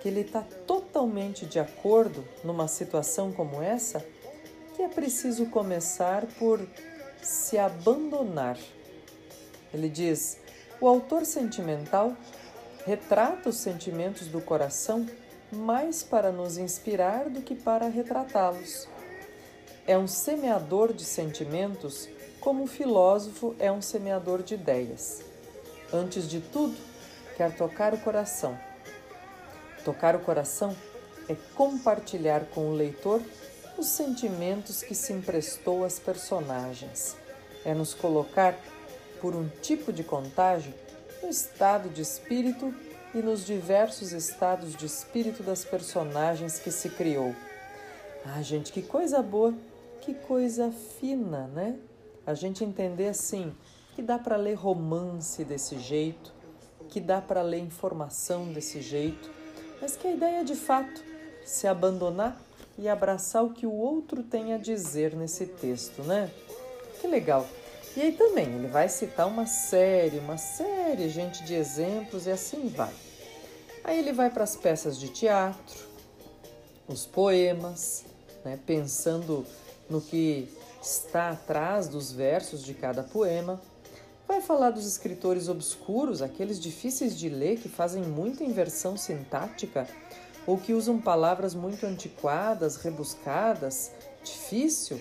que 0.00 0.08
ele 0.08 0.20
está 0.20 0.42
totalmente 0.66 1.46
de 1.46 1.58
acordo 1.58 2.24
numa 2.44 2.68
situação 2.68 3.32
como 3.32 3.62
essa, 3.62 4.04
que 4.74 4.82
é 4.82 4.88
preciso 4.88 5.46
começar 5.46 6.26
por 6.38 6.66
se 7.22 7.58
abandonar. 7.58 8.58
Ele 9.72 9.88
diz: 9.88 10.38
o 10.80 10.86
autor 10.86 11.24
sentimental 11.24 12.16
retrata 12.86 13.48
os 13.48 13.56
sentimentos 13.56 14.28
do 14.28 14.40
coração 14.40 15.06
mais 15.50 16.02
para 16.02 16.30
nos 16.30 16.58
inspirar 16.58 17.28
do 17.28 17.42
que 17.42 17.54
para 17.54 17.88
retratá-los 17.88 18.88
é 19.88 19.96
um 19.96 20.06
semeador 20.06 20.92
de 20.92 21.02
sentimentos 21.02 22.10
como 22.40 22.64
o 22.64 22.66
filósofo 22.66 23.56
é 23.58 23.72
um 23.72 23.80
semeador 23.80 24.42
de 24.42 24.52
ideias. 24.52 25.22
Antes 25.90 26.28
de 26.28 26.40
tudo, 26.40 26.76
quer 27.38 27.56
tocar 27.56 27.94
o 27.94 27.98
coração. 27.98 28.67
Tocar 29.88 30.14
o 30.14 30.20
coração 30.20 30.76
é 31.30 31.34
compartilhar 31.54 32.44
com 32.50 32.68
o 32.68 32.74
leitor 32.74 33.22
os 33.78 33.86
sentimentos 33.86 34.82
que 34.82 34.94
se 34.94 35.14
emprestou 35.14 35.82
às 35.82 35.98
personagens. 35.98 37.16
É 37.64 37.72
nos 37.72 37.94
colocar, 37.94 38.54
por 39.18 39.34
um 39.34 39.48
tipo 39.62 39.90
de 39.90 40.04
contágio, 40.04 40.74
no 41.22 41.30
estado 41.30 41.88
de 41.88 42.02
espírito 42.02 42.74
e 43.14 43.22
nos 43.22 43.46
diversos 43.46 44.12
estados 44.12 44.76
de 44.76 44.84
espírito 44.84 45.42
das 45.42 45.64
personagens 45.64 46.58
que 46.58 46.70
se 46.70 46.90
criou. 46.90 47.34
Ah, 48.26 48.42
gente, 48.42 48.70
que 48.70 48.82
coisa 48.82 49.22
boa 49.22 49.54
que 50.02 50.12
coisa 50.12 50.70
fina, 51.00 51.46
né? 51.46 51.78
A 52.26 52.34
gente 52.34 52.62
entender 52.62 53.08
assim 53.08 53.54
que 53.94 54.02
dá 54.02 54.18
para 54.18 54.36
ler 54.36 54.52
romance 54.52 55.42
desse 55.44 55.78
jeito, 55.78 56.30
que 56.90 57.00
dá 57.00 57.22
para 57.22 57.40
ler 57.40 57.60
informação 57.60 58.52
desse 58.52 58.82
jeito, 58.82 59.37
mas 59.80 59.96
que 59.96 60.06
a 60.06 60.12
ideia 60.12 60.40
é 60.40 60.44
de 60.44 60.54
fato 60.54 61.02
se 61.44 61.66
abandonar 61.66 62.40
e 62.78 62.88
abraçar 62.88 63.44
o 63.44 63.50
que 63.50 63.66
o 63.66 63.72
outro 63.72 64.22
tem 64.22 64.52
a 64.52 64.58
dizer 64.58 65.14
nesse 65.16 65.46
texto, 65.46 66.02
né? 66.02 66.30
Que 67.00 67.06
legal. 67.06 67.46
E 67.96 68.02
aí 68.02 68.12
também 68.12 68.46
ele 68.46 68.68
vai 68.68 68.88
citar 68.88 69.26
uma 69.26 69.46
série, 69.46 70.18
uma 70.18 70.36
série, 70.36 71.08
gente, 71.08 71.42
de 71.42 71.54
exemplos 71.54 72.26
e 72.26 72.30
assim 72.30 72.68
vai. 72.68 72.92
Aí 73.82 73.98
ele 73.98 74.12
vai 74.12 74.30
para 74.30 74.44
as 74.44 74.54
peças 74.54 74.98
de 74.98 75.08
teatro, 75.08 75.88
os 76.86 77.06
poemas, 77.06 78.04
né, 78.44 78.58
pensando 78.64 79.44
no 79.88 80.00
que 80.00 80.48
está 80.82 81.30
atrás 81.30 81.88
dos 81.88 82.12
versos 82.12 82.62
de 82.62 82.74
cada 82.74 83.02
poema. 83.02 83.60
Vai 84.28 84.42
falar 84.42 84.70
dos 84.70 84.86
escritores 84.86 85.48
obscuros, 85.48 86.20
aqueles 86.20 86.60
difíceis 86.60 87.18
de 87.18 87.30
ler 87.30 87.58
que 87.58 87.68
fazem 87.68 88.02
muita 88.02 88.44
inversão 88.44 88.94
sintática 88.94 89.88
ou 90.46 90.58
que 90.58 90.74
usam 90.74 91.00
palavras 91.00 91.54
muito 91.54 91.86
antiquadas, 91.86 92.76
rebuscadas, 92.76 93.90
difícil. 94.22 95.00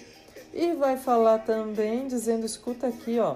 E 0.53 0.73
vai 0.73 0.95
falar 0.95 1.39
também 1.39 2.07
dizendo: 2.07 2.45
escuta 2.45 2.87
aqui, 2.87 3.19
ó, 3.19 3.35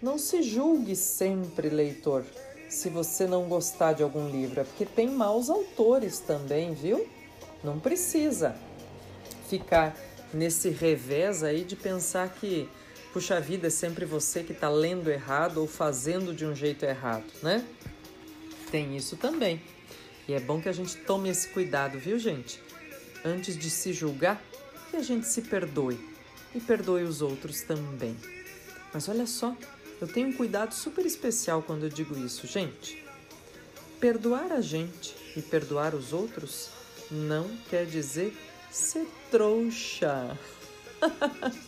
não 0.00 0.16
se 0.16 0.42
julgue 0.42 0.96
sempre, 0.96 1.68
leitor, 1.68 2.24
se 2.70 2.88
você 2.88 3.26
não 3.26 3.48
gostar 3.48 3.92
de 3.92 4.02
algum 4.02 4.30
livro, 4.30 4.60
é 4.60 4.64
porque 4.64 4.86
tem 4.86 5.08
maus 5.10 5.50
autores 5.50 6.20
também, 6.20 6.72
viu? 6.72 7.06
Não 7.62 7.78
precisa 7.78 8.56
ficar 9.46 9.94
nesse 10.32 10.70
revés 10.70 11.42
aí 11.42 11.64
de 11.64 11.76
pensar 11.76 12.28
que, 12.30 12.68
puxa 13.18 13.40
vida, 13.40 13.66
é 13.66 13.70
sempre 13.70 14.04
você 14.04 14.44
que 14.44 14.52
está 14.52 14.68
lendo 14.68 15.10
errado 15.10 15.58
ou 15.58 15.66
fazendo 15.66 16.32
de 16.32 16.46
um 16.46 16.54
jeito 16.54 16.84
errado, 16.84 17.26
né? 17.42 17.66
Tem 18.70 18.96
isso 18.96 19.16
também. 19.16 19.60
E 20.28 20.34
é 20.34 20.38
bom 20.38 20.62
que 20.62 20.68
a 20.68 20.72
gente 20.72 20.96
tome 20.98 21.28
esse 21.28 21.48
cuidado, 21.48 21.98
viu, 21.98 22.16
gente? 22.16 22.62
Antes 23.24 23.58
de 23.58 23.70
se 23.70 23.92
julgar, 23.92 24.40
que 24.88 24.96
a 24.96 25.02
gente 25.02 25.26
se 25.26 25.42
perdoe 25.42 25.98
e 26.54 26.60
perdoe 26.60 27.02
os 27.02 27.20
outros 27.20 27.62
também. 27.62 28.16
Mas 28.94 29.08
olha 29.08 29.26
só, 29.26 29.56
eu 30.00 30.06
tenho 30.06 30.28
um 30.28 30.32
cuidado 30.32 30.72
super 30.72 31.04
especial 31.04 31.60
quando 31.60 31.82
eu 31.82 31.88
digo 31.88 32.16
isso, 32.24 32.46
gente. 32.46 33.04
Perdoar 33.98 34.52
a 34.52 34.60
gente 34.60 35.12
e 35.36 35.42
perdoar 35.42 35.92
os 35.92 36.12
outros 36.12 36.70
não 37.10 37.50
quer 37.68 37.84
dizer 37.84 38.32
ser 38.70 39.08
trouxa. 39.28 40.38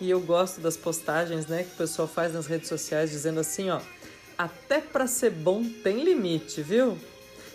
e 0.00 0.10
eu 0.10 0.20
gosto 0.20 0.60
das 0.60 0.76
postagens, 0.76 1.46
né, 1.46 1.64
que 1.64 1.72
o 1.72 1.76
pessoal 1.76 2.06
faz 2.06 2.32
nas 2.32 2.46
redes 2.46 2.68
sociais 2.68 3.10
dizendo 3.10 3.40
assim, 3.40 3.68
ó, 3.70 3.80
até 4.36 4.80
para 4.80 5.06
ser 5.06 5.30
bom 5.30 5.64
tem 5.82 6.04
limite, 6.04 6.62
viu? 6.62 6.96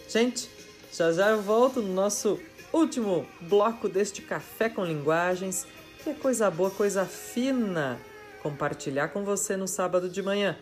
Gente, 0.09 0.49
já 0.91 1.11
já 1.11 1.29
eu 1.29 1.41
volto 1.41 1.81
no 1.81 1.93
nosso 1.93 2.39
último 2.73 3.25
bloco 3.41 3.87
deste 3.87 4.21
café 4.21 4.67
com 4.67 4.83
linguagens, 4.83 5.65
que 6.03 6.09
é 6.09 6.13
coisa 6.13 6.51
boa, 6.51 6.69
coisa 6.69 7.05
fina, 7.05 7.99
compartilhar 8.41 9.07
com 9.09 9.23
você 9.23 9.55
no 9.55 9.67
sábado 9.67 10.09
de 10.09 10.21
manhã. 10.21 10.57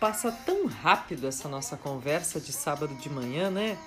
Passa 0.00 0.32
tão 0.32 0.66
rápido 0.66 1.28
essa 1.28 1.48
nossa 1.48 1.76
conversa 1.76 2.40
de 2.40 2.52
sábado 2.52 2.94
de 2.96 3.08
manhã, 3.08 3.50
né? 3.50 3.78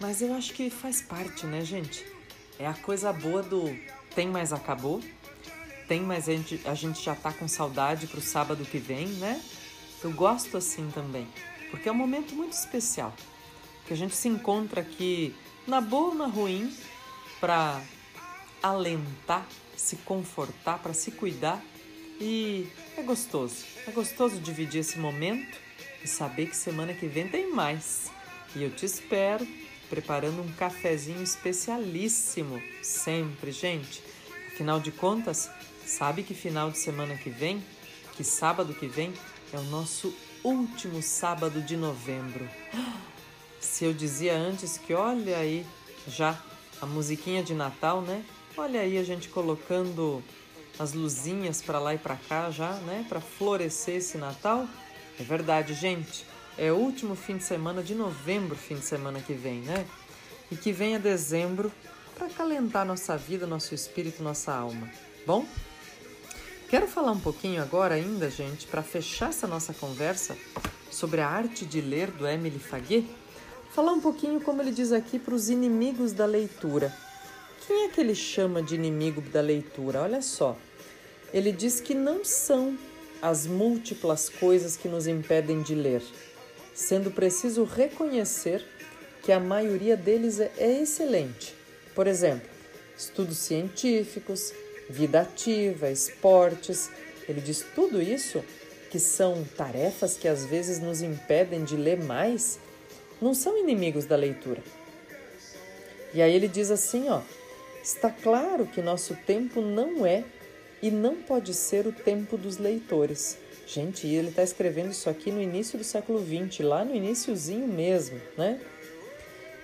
Mas 0.00 0.20
eu 0.20 0.34
acho 0.34 0.52
que 0.52 0.68
faz 0.68 1.00
parte, 1.00 1.46
né, 1.46 1.64
gente? 1.64 2.04
É 2.58 2.66
a 2.66 2.74
coisa 2.74 3.12
boa 3.12 3.42
do 3.42 3.64
tem, 4.18 4.26
mas 4.26 4.52
acabou. 4.52 5.00
Tem, 5.86 6.00
mas 6.00 6.28
a 6.28 6.32
gente, 6.32 6.60
a 6.64 6.74
gente 6.74 7.00
já 7.00 7.14
tá 7.14 7.32
com 7.32 7.46
saudade 7.46 8.08
pro 8.08 8.20
sábado 8.20 8.64
que 8.64 8.76
vem, 8.76 9.06
né? 9.06 9.40
Eu 10.02 10.10
gosto 10.10 10.56
assim 10.56 10.90
também, 10.90 11.24
porque 11.70 11.88
é 11.88 11.92
um 11.92 11.94
momento 11.94 12.34
muito 12.34 12.52
especial. 12.52 13.14
Que 13.86 13.92
a 13.92 13.96
gente 13.96 14.16
se 14.16 14.26
encontra 14.26 14.80
aqui 14.80 15.32
na 15.68 15.80
boa 15.80 16.08
ou 16.08 16.14
na 16.16 16.26
ruim 16.26 16.76
para 17.40 17.80
alentar, 18.60 19.46
se 19.76 19.94
confortar, 19.98 20.80
para 20.80 20.92
se 20.92 21.12
cuidar. 21.12 21.62
E 22.20 22.66
é 22.96 23.02
gostoso. 23.02 23.64
É 23.86 23.92
gostoso 23.92 24.40
dividir 24.40 24.80
esse 24.80 24.98
momento 24.98 25.56
e 26.02 26.08
saber 26.08 26.46
que 26.46 26.56
semana 26.56 26.92
que 26.92 27.06
vem 27.06 27.28
tem 27.28 27.52
mais. 27.52 28.10
E 28.56 28.64
eu 28.64 28.70
te 28.74 28.84
espero 28.84 29.46
preparando 29.88 30.42
um 30.42 30.52
cafezinho 30.54 31.22
especialíssimo, 31.22 32.60
sempre, 32.82 33.52
gente. 33.52 34.07
Afinal 34.58 34.80
de 34.80 34.90
contas, 34.90 35.48
sabe 35.86 36.24
que 36.24 36.34
final 36.34 36.68
de 36.68 36.78
semana 36.78 37.14
que 37.14 37.30
vem, 37.30 37.62
que 38.16 38.24
sábado 38.24 38.74
que 38.74 38.88
vem, 38.88 39.14
é 39.52 39.56
o 39.56 39.62
nosso 39.62 40.12
último 40.42 41.00
sábado 41.00 41.62
de 41.62 41.76
novembro. 41.76 42.44
Se 43.60 43.84
eu 43.84 43.92
dizia 43.92 44.36
antes 44.36 44.76
que, 44.76 44.92
olha 44.92 45.38
aí, 45.38 45.64
já 46.08 46.36
a 46.82 46.86
musiquinha 46.86 47.40
de 47.40 47.54
Natal, 47.54 48.02
né? 48.02 48.24
Olha 48.56 48.80
aí 48.80 48.98
a 48.98 49.04
gente 49.04 49.28
colocando 49.28 50.24
as 50.76 50.92
luzinhas 50.92 51.62
para 51.62 51.78
lá 51.78 51.94
e 51.94 51.98
para 51.98 52.16
cá 52.16 52.50
já, 52.50 52.72
né, 52.78 53.06
para 53.08 53.20
florescer 53.20 53.98
esse 53.98 54.18
Natal. 54.18 54.66
É 55.20 55.22
verdade, 55.22 55.72
gente. 55.72 56.26
É 56.58 56.72
o 56.72 56.74
último 56.74 57.14
fim 57.14 57.36
de 57.36 57.44
semana 57.44 57.80
de 57.80 57.94
novembro, 57.94 58.56
fim 58.56 58.74
de 58.74 58.84
semana 58.84 59.20
que 59.20 59.34
vem, 59.34 59.60
né? 59.60 59.86
E 60.50 60.56
que 60.56 60.72
venha 60.72 60.98
dezembro 60.98 61.70
para 62.18 62.26
acalentar 62.26 62.84
nossa 62.84 63.16
vida, 63.16 63.46
nosso 63.46 63.74
espírito, 63.74 64.22
nossa 64.24 64.52
alma. 64.52 64.90
Bom? 65.24 65.46
Quero 66.68 66.88
falar 66.88 67.12
um 67.12 67.20
pouquinho 67.20 67.62
agora 67.62 67.94
ainda, 67.94 68.28
gente, 68.28 68.66
para 68.66 68.82
fechar 68.82 69.30
essa 69.30 69.46
nossa 69.46 69.72
conversa 69.72 70.36
sobre 70.90 71.20
a 71.20 71.28
arte 71.28 71.64
de 71.64 71.80
ler 71.80 72.10
do 72.10 72.26
Emily 72.26 72.58
Faguet, 72.58 73.08
falar 73.70 73.92
um 73.92 74.00
pouquinho 74.00 74.40
como 74.40 74.60
ele 74.60 74.72
diz 74.72 74.90
aqui 74.90 75.18
para 75.18 75.34
os 75.34 75.48
inimigos 75.48 76.12
da 76.12 76.26
leitura. 76.26 76.92
Quem 77.66 77.84
é 77.84 77.88
que 77.88 78.00
ele 78.00 78.14
chama 78.14 78.62
de 78.62 78.74
inimigo 78.74 79.20
da 79.20 79.40
leitura? 79.40 80.02
Olha 80.02 80.20
só. 80.20 80.56
Ele 81.32 81.52
diz 81.52 81.80
que 81.80 81.94
não 81.94 82.24
são 82.24 82.76
as 83.22 83.46
múltiplas 83.46 84.28
coisas 84.28 84.76
que 84.76 84.88
nos 84.88 85.06
impedem 85.06 85.62
de 85.62 85.74
ler, 85.74 86.02
sendo 86.74 87.10
preciso 87.10 87.64
reconhecer 87.64 88.66
que 89.22 89.30
a 89.30 89.38
maioria 89.38 89.96
deles 89.96 90.40
é, 90.40 90.52
é 90.56 90.82
excelente. 90.82 91.57
Por 91.98 92.06
exemplo, 92.06 92.48
estudos 92.96 93.38
científicos, 93.38 94.54
vida 94.88 95.22
ativa, 95.22 95.90
esportes. 95.90 96.88
Ele 97.28 97.40
diz 97.40 97.66
tudo 97.74 98.00
isso, 98.00 98.44
que 98.88 99.00
são 99.00 99.42
tarefas 99.56 100.16
que 100.16 100.28
às 100.28 100.44
vezes 100.44 100.78
nos 100.78 101.02
impedem 101.02 101.64
de 101.64 101.74
ler 101.76 102.00
mais, 102.00 102.60
não 103.20 103.34
são 103.34 103.58
inimigos 103.58 104.04
da 104.04 104.14
leitura. 104.14 104.62
E 106.14 106.22
aí 106.22 106.32
ele 106.32 106.46
diz 106.46 106.70
assim, 106.70 107.08
ó: 107.08 107.20
Está 107.82 108.10
claro 108.10 108.64
que 108.64 108.80
nosso 108.80 109.16
tempo 109.26 109.60
não 109.60 110.06
é 110.06 110.22
e 110.80 110.92
não 110.92 111.16
pode 111.16 111.52
ser 111.52 111.84
o 111.84 111.90
tempo 111.90 112.38
dos 112.38 112.58
leitores. 112.58 113.36
Gente, 113.66 114.06
ele 114.06 114.28
está 114.28 114.44
escrevendo 114.44 114.92
isso 114.92 115.10
aqui 115.10 115.32
no 115.32 115.42
início 115.42 115.76
do 115.76 115.82
século 115.82 116.24
XX, 116.24 116.60
lá 116.60 116.84
no 116.84 116.94
iníciozinho 116.94 117.66
mesmo, 117.66 118.20
né? 118.36 118.60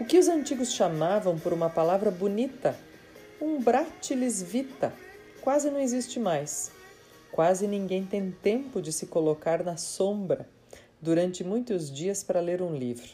O 0.01 0.05
que 0.05 0.19
os 0.19 0.27
antigos 0.27 0.73
chamavam 0.73 1.39
por 1.39 1.53
uma 1.53 1.71
palavra 1.71 2.11
bonita, 2.11 2.77
um 3.41 3.61
bratilis 3.61 4.43
vita, 4.43 4.93
quase 5.41 5.71
não 5.71 5.79
existe 5.79 6.19
mais. 6.19 6.73
Quase 7.31 7.69
ninguém 7.69 8.05
tem 8.05 8.31
tempo 8.31 8.83
de 8.83 8.93
se 8.93 9.07
colocar 9.07 9.63
na 9.63 9.77
sombra 9.77 10.49
durante 11.01 11.45
muitos 11.45 11.93
dias 11.93 12.25
para 12.25 12.41
ler 12.41 12.61
um 12.61 12.75
livro. 12.75 13.09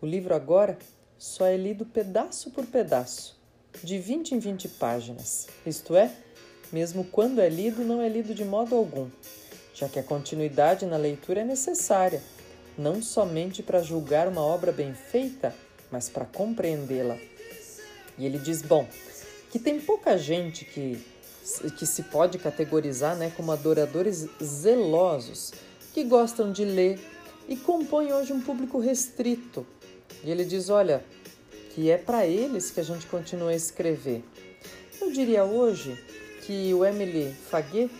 O 0.00 0.06
livro 0.06 0.34
agora 0.34 0.78
só 1.18 1.44
é 1.44 1.58
lido 1.58 1.84
pedaço 1.84 2.50
por 2.50 2.64
pedaço 2.64 3.38
de 3.84 3.98
20 3.98 4.32
em 4.32 4.38
20 4.38 4.68
páginas, 4.70 5.46
isto 5.66 5.94
é, 5.94 6.10
mesmo 6.72 7.04
quando 7.04 7.40
é 7.40 7.48
lido, 7.48 7.84
não 7.84 8.00
é 8.00 8.08
lido 8.08 8.34
de 8.34 8.44
modo 8.44 8.74
algum, 8.74 9.08
já 9.74 9.88
que 9.88 9.98
a 9.98 10.02
continuidade 10.02 10.86
na 10.86 10.96
leitura 10.96 11.40
é 11.40 11.44
necessária, 11.44 12.22
não 12.76 13.02
somente 13.02 13.62
para 13.62 13.82
julgar 13.82 14.26
uma 14.28 14.42
obra 14.42 14.72
bem 14.72 14.94
feita, 14.94 15.54
mas 15.92 16.08
para 16.08 16.24
compreendê-la. 16.24 17.18
E 18.18 18.24
ele 18.24 18.38
diz: 18.38 18.62
bom, 18.62 18.88
que 19.50 19.58
tem 19.58 19.78
pouca 19.78 20.16
gente 20.16 20.64
que, 20.64 20.98
que 21.76 21.86
se 21.86 22.04
pode 22.04 22.38
categorizar 22.38 23.14
né, 23.16 23.30
como 23.36 23.52
adoradores 23.52 24.26
zelosos, 24.42 25.52
que 25.92 26.02
gostam 26.02 26.50
de 26.50 26.64
ler 26.64 26.98
e 27.46 27.56
compõem 27.56 28.12
hoje 28.12 28.32
um 28.32 28.40
público 28.40 28.78
restrito. 28.78 29.66
E 30.24 30.30
ele 30.30 30.44
diz: 30.44 30.70
olha, 30.70 31.04
que 31.74 31.90
é 31.90 31.98
para 31.98 32.26
eles 32.26 32.70
que 32.70 32.80
a 32.80 32.84
gente 32.84 33.06
continua 33.06 33.50
a 33.50 33.54
escrever. 33.54 34.24
Eu 35.00 35.10
diria 35.10 35.44
hoje 35.44 35.98
que 36.46 36.72
o 36.74 36.84
Emily 36.84 37.34
Faguet 37.50 37.90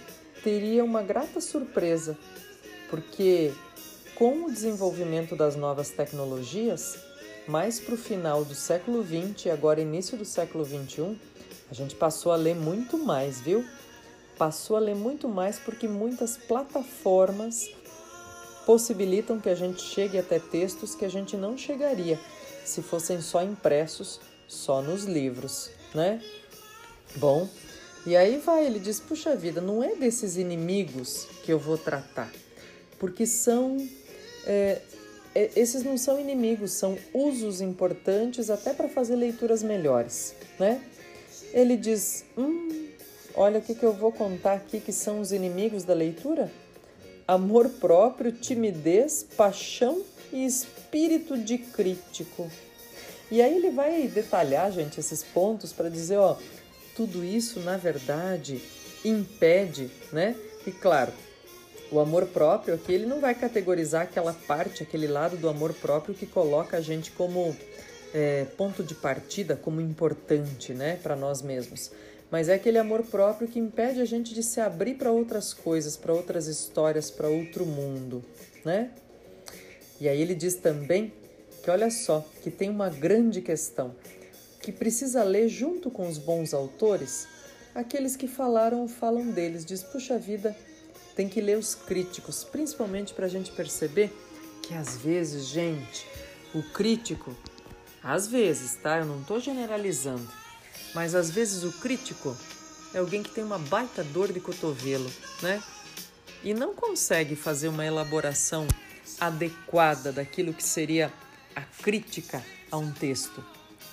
teria 0.43 0.85
uma 0.85 1.03
grata 1.03 1.41
surpresa, 1.41 2.19
porque 2.91 3.53
com 4.15 4.45
o 4.45 4.53
desenvolvimento 4.53 5.35
das 5.35 5.57
novas 5.57 5.91
tecnologias, 5.91 6.99
mais 7.47 7.81
para 7.81 7.95
o 7.95 7.99
final 7.99 8.45
do 8.45 8.55
século 8.55 9.05
XX 9.05 9.47
e 9.47 9.51
agora 9.51 9.81
início 9.81 10.17
do 10.17 10.25
século 10.25 10.65
XXI, 10.65 11.17
a 11.71 11.75
gente 11.75 11.95
passou 11.95 12.33
a 12.33 12.37
ler 12.37 12.55
muito 12.55 12.99
mais, 12.99 13.41
viu? 13.41 13.65
Passou 14.39 14.77
a 14.77 14.81
ler 14.81 14.95
muito 14.95 15.29
mais 15.29 15.59
porque 15.59 15.89
muitas 15.89 16.37
plataformas 16.37 17.71
possibilitam 18.65 19.41
que 19.41 19.49
a 19.49 19.55
gente 19.55 19.83
chegue 19.83 20.19
até 20.19 20.39
textos 20.39 20.95
que 20.95 21.05
a 21.05 21.09
gente 21.09 21.37
não 21.37 21.57
chegaria 21.57 22.19
se 22.65 22.81
fossem 22.83 23.21
só 23.21 23.43
impressos, 23.43 24.21
só 24.47 24.81
nos 24.81 25.05
livros, 25.05 25.71
né? 25.95 26.23
Bom, 27.17 27.49
e 28.07 28.17
aí 28.17 28.39
vai, 28.39 28.67
ele 28.67 28.79
diz: 28.79 29.01
puxa 29.01 29.37
vida, 29.37 29.61
não 29.61 29.83
é 29.83 29.95
desses 29.95 30.37
inimigos 30.37 31.27
que 31.45 31.53
eu 31.53 31.59
vou 31.59 31.77
tratar, 31.79 32.31
porque 32.99 33.27
são. 33.27 33.77
É, 34.45 34.81
esses 35.35 35.83
não 35.83 35.97
são 35.97 36.21
inimigos, 36.21 36.73
são 36.73 36.97
usos 37.15 37.61
importantes 37.61 38.51
até 38.51 38.75
para 38.75 38.89
fazer 38.89 39.17
leituras 39.17 39.63
melhores, 39.63 40.35
né? 40.59 40.83
Ele 41.53 41.77
diz: 41.77 42.25
hum, 42.37 42.89
olha 43.35 43.59
o 43.59 43.63
que, 43.63 43.75
que 43.75 43.85
eu 43.85 43.93
vou 43.93 44.13
contar 44.13 44.55
aqui 44.55 44.81
que 44.81 44.93
são 44.93 45.21
os 45.21 45.33
inimigos 45.33 45.85
da 45.85 45.95
leitura: 45.95 46.51
amor 47.27 47.69
próprio, 47.69 48.33
timidez, 48.33 49.27
paixão 49.37 50.03
e 50.33 50.45
espírito 50.45 51.37
de 51.39 51.59
crítico. 51.59 52.51
E 53.31 53.41
aí 53.41 53.57
ele 53.57 53.71
vai 53.71 54.07
detalhar, 54.09 54.71
gente, 54.71 55.01
esses 55.01 55.23
pontos 55.23 55.73
para 55.73 55.89
dizer, 55.89 56.19
ó, 56.19 56.37
tudo 56.95 57.25
isso 57.25 57.61
na 57.61 57.79
verdade 57.79 58.61
impede, 59.03 59.91
né? 60.13 60.37
E 60.67 60.71
claro, 60.71 61.13
o 61.93 62.01
amor 62.01 62.27
próprio 62.27 62.75
aqui 62.75 62.93
ele 62.93 63.05
não 63.05 63.21
vai 63.21 63.35
categorizar 63.35 64.03
aquela 64.03 64.33
parte, 64.33 64.83
aquele 64.83 65.07
lado 65.07 65.37
do 65.37 65.49
amor 65.49 65.75
próprio 65.75 66.15
que 66.15 66.27
coloca 66.27 66.79
a 66.79 66.81
gente 66.81 67.11
como 67.13 67.55
é, 68.15 68.47
ponto 68.57 68.83
de 68.83 68.95
partida, 68.95 69.55
como 69.55 69.81
importante, 69.81 70.73
né, 70.73 70.99
para 71.03 71.15
nós 71.15 71.43
mesmos. 71.43 71.91
Mas 72.31 72.49
é 72.49 72.55
aquele 72.55 72.79
amor 72.79 73.03
próprio 73.03 73.47
que 73.47 73.59
impede 73.59 74.01
a 74.01 74.07
gente 74.07 74.33
de 74.33 74.43
se 74.43 74.59
abrir 74.59 74.95
para 74.95 75.13
outras 75.13 75.53
coisas, 75.53 75.99
para 75.99 76.15
outras 76.15 76.47
histórias, 76.47 77.11
para 77.11 77.29
outro 77.29 77.67
mundo, 77.67 78.25
né? 78.65 78.91
E 80.01 80.09
aí 80.09 80.21
ele 80.21 80.35
diz 80.35 80.55
também 80.55 81.13
que 81.63 81.71
olha 81.71 81.91
só, 81.91 82.27
que 82.43 82.51
tem 82.51 82.71
uma 82.71 82.89
grande 82.89 83.43
questão, 83.43 83.95
que 84.61 84.73
precisa 84.73 85.23
ler 85.23 85.47
junto 85.49 85.91
com 85.91 86.09
os 86.09 86.17
bons 86.17 86.55
autores, 86.55 87.29
aqueles 87.75 88.17
que 88.17 88.27
falaram 88.27 88.89
falam 88.89 89.31
deles. 89.31 89.65
Diz, 89.65 89.83
puxa 89.83 90.19
vida, 90.19 90.57
tem 91.15 91.29
que 91.29 91.41
ler 91.41 91.59
os 91.59 91.75
críticos, 91.75 92.45
principalmente 92.45 93.13
para 93.13 93.27
a 93.27 93.29
gente 93.29 93.53
perceber 93.53 94.11
que 94.63 94.75
às 94.75 94.97
vezes, 94.97 95.47
gente, 95.47 96.07
o 96.55 96.63
crítico, 96.63 97.37
às 98.03 98.27
vezes, 98.27 98.75
tá? 98.77 98.99
Eu 98.99 99.07
não 99.07 99.21
estou 99.21 99.41
generalizando, 99.41 100.29
mas 100.95 101.15
às 101.15 101.31
vezes 101.31 101.65
o 101.65 101.73
crítico 101.81 102.37
é 102.95 102.99
alguém 102.99 103.23
que 103.23 103.31
tem 103.31 103.43
uma 103.43 103.59
baita 103.59 104.03
dor 104.05 104.33
de 104.33 104.41
cotovelo, 104.41 105.11
né? 105.41 105.63
E 106.43 106.53
não 106.53 106.75
consegue 106.75 107.37
fazer 107.37 107.69
uma 107.69 107.85
elaboração 107.85 108.67
adequada 109.21 110.13
daquilo 110.13 110.53
que 110.53 110.65
seria 110.65 111.13
a 111.55 111.61
crítica 111.61 112.43
a 112.71 112.77
um 112.77 112.91
texto. 112.91 113.45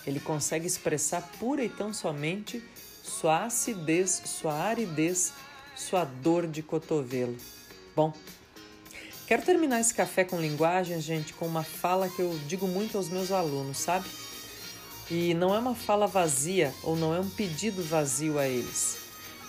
Ele 0.06 0.20
consegue 0.20 0.66
expressar 0.66 1.22
pura 1.40 1.64
e 1.64 1.70
tão 1.70 1.94
somente 1.94 2.64
sua 3.04 3.46
acidez, 3.46 4.22
sua 4.26 4.54
aridez, 4.54 5.34
sua 5.80 6.04
dor 6.04 6.46
de 6.46 6.62
cotovelo. 6.62 7.38
Bom, 7.96 8.14
quero 9.28 9.42
terminar 9.42 9.80
esse 9.80 9.94
café 9.94 10.24
com 10.24 10.40
linguagem, 10.40 11.00
gente, 11.00 11.34
com 11.34 11.46
uma 11.46 11.64
fala 11.64 12.10
que 12.10 12.20
eu 12.20 12.38
digo 12.48 12.68
muito 12.68 12.98
aos 12.98 13.10
meus 13.10 13.32
alunos, 13.32 13.78
sabe? 13.78 14.08
E 15.10 15.34
não 15.34 15.56
é 15.56 15.60
uma 15.60 15.74
fala 15.74 16.06
vazia 16.06 16.74
ou 16.84 16.96
não 16.96 17.16
é 17.16 17.20
um 17.20 17.30
pedido 17.30 17.82
vazio 17.82 18.38
a 18.38 18.48
eles. 18.48 18.98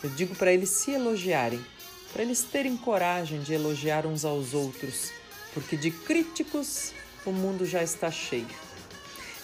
Eu 0.02 0.10
digo 0.10 0.34
para 0.34 0.52
eles 0.52 0.70
se 0.70 0.92
elogiarem, 0.92 1.64
para 2.12 2.22
eles 2.22 2.42
terem 2.42 2.76
coragem 2.76 3.42
de 3.42 3.52
elogiar 3.52 4.06
uns 4.06 4.24
aos 4.24 4.54
outros 4.54 5.10
porque 5.52 5.76
de 5.76 5.90
críticos 5.90 6.92
o 7.24 7.32
mundo 7.32 7.66
já 7.66 7.82
está 7.82 8.10
cheio. 8.10 8.46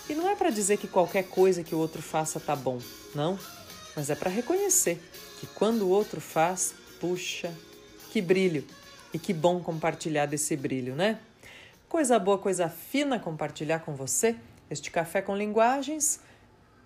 E 0.08 0.14
não 0.14 0.28
é 0.28 0.36
para 0.36 0.50
dizer 0.50 0.76
que 0.78 0.86
qualquer 0.86 1.24
coisa 1.24 1.64
que 1.64 1.74
o 1.74 1.78
outro 1.78 2.00
faça 2.00 2.38
tá 2.38 2.54
bom, 2.54 2.80
não, 3.14 3.38
mas 3.94 4.08
é 4.08 4.14
para 4.14 4.30
reconhecer 4.30 5.00
que 5.38 5.46
quando 5.46 5.82
o 5.82 5.88
outro 5.88 6.20
faz, 6.20 6.74
puxa, 7.00 7.52
que 8.10 8.20
brilho 8.20 8.64
e 9.12 9.18
que 9.18 9.32
bom 9.32 9.60
compartilhar 9.60 10.26
desse 10.26 10.56
brilho, 10.56 10.94
né? 10.94 11.18
Coisa 11.88 12.18
boa, 12.18 12.38
coisa 12.38 12.68
fina 12.68 13.18
compartilhar 13.18 13.80
com 13.80 13.94
você 13.94 14.36
este 14.70 14.90
café 14.90 15.22
com 15.22 15.36
linguagens. 15.36 16.20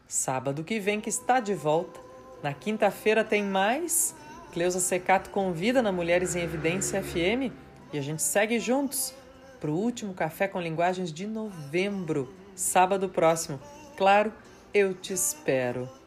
Sábado 0.06 0.64
que 0.64 0.78
vem 0.78 1.00
que 1.00 1.08
está 1.08 1.40
de 1.40 1.54
volta. 1.54 2.00
Na 2.42 2.52
quinta-feira 2.52 3.24
tem 3.24 3.42
mais. 3.42 4.14
Cleusa 4.52 4.80
Secato 4.80 5.30
convida 5.30 5.80
na 5.80 5.92
Mulheres 5.92 6.34
em 6.34 6.42
Evidência 6.42 7.02
FM 7.02 7.52
e 7.92 7.98
a 7.98 8.02
gente 8.02 8.22
segue 8.22 8.58
juntos 8.58 9.14
para 9.60 9.70
o 9.70 9.76
último 9.76 10.14
Café 10.14 10.48
com 10.48 10.60
Linguagens 10.60 11.12
de 11.12 11.26
novembro, 11.26 12.34
sábado 12.54 13.08
próximo. 13.08 13.60
Claro, 13.96 14.32
eu 14.72 14.94
te 14.94 15.12
espero. 15.12 15.99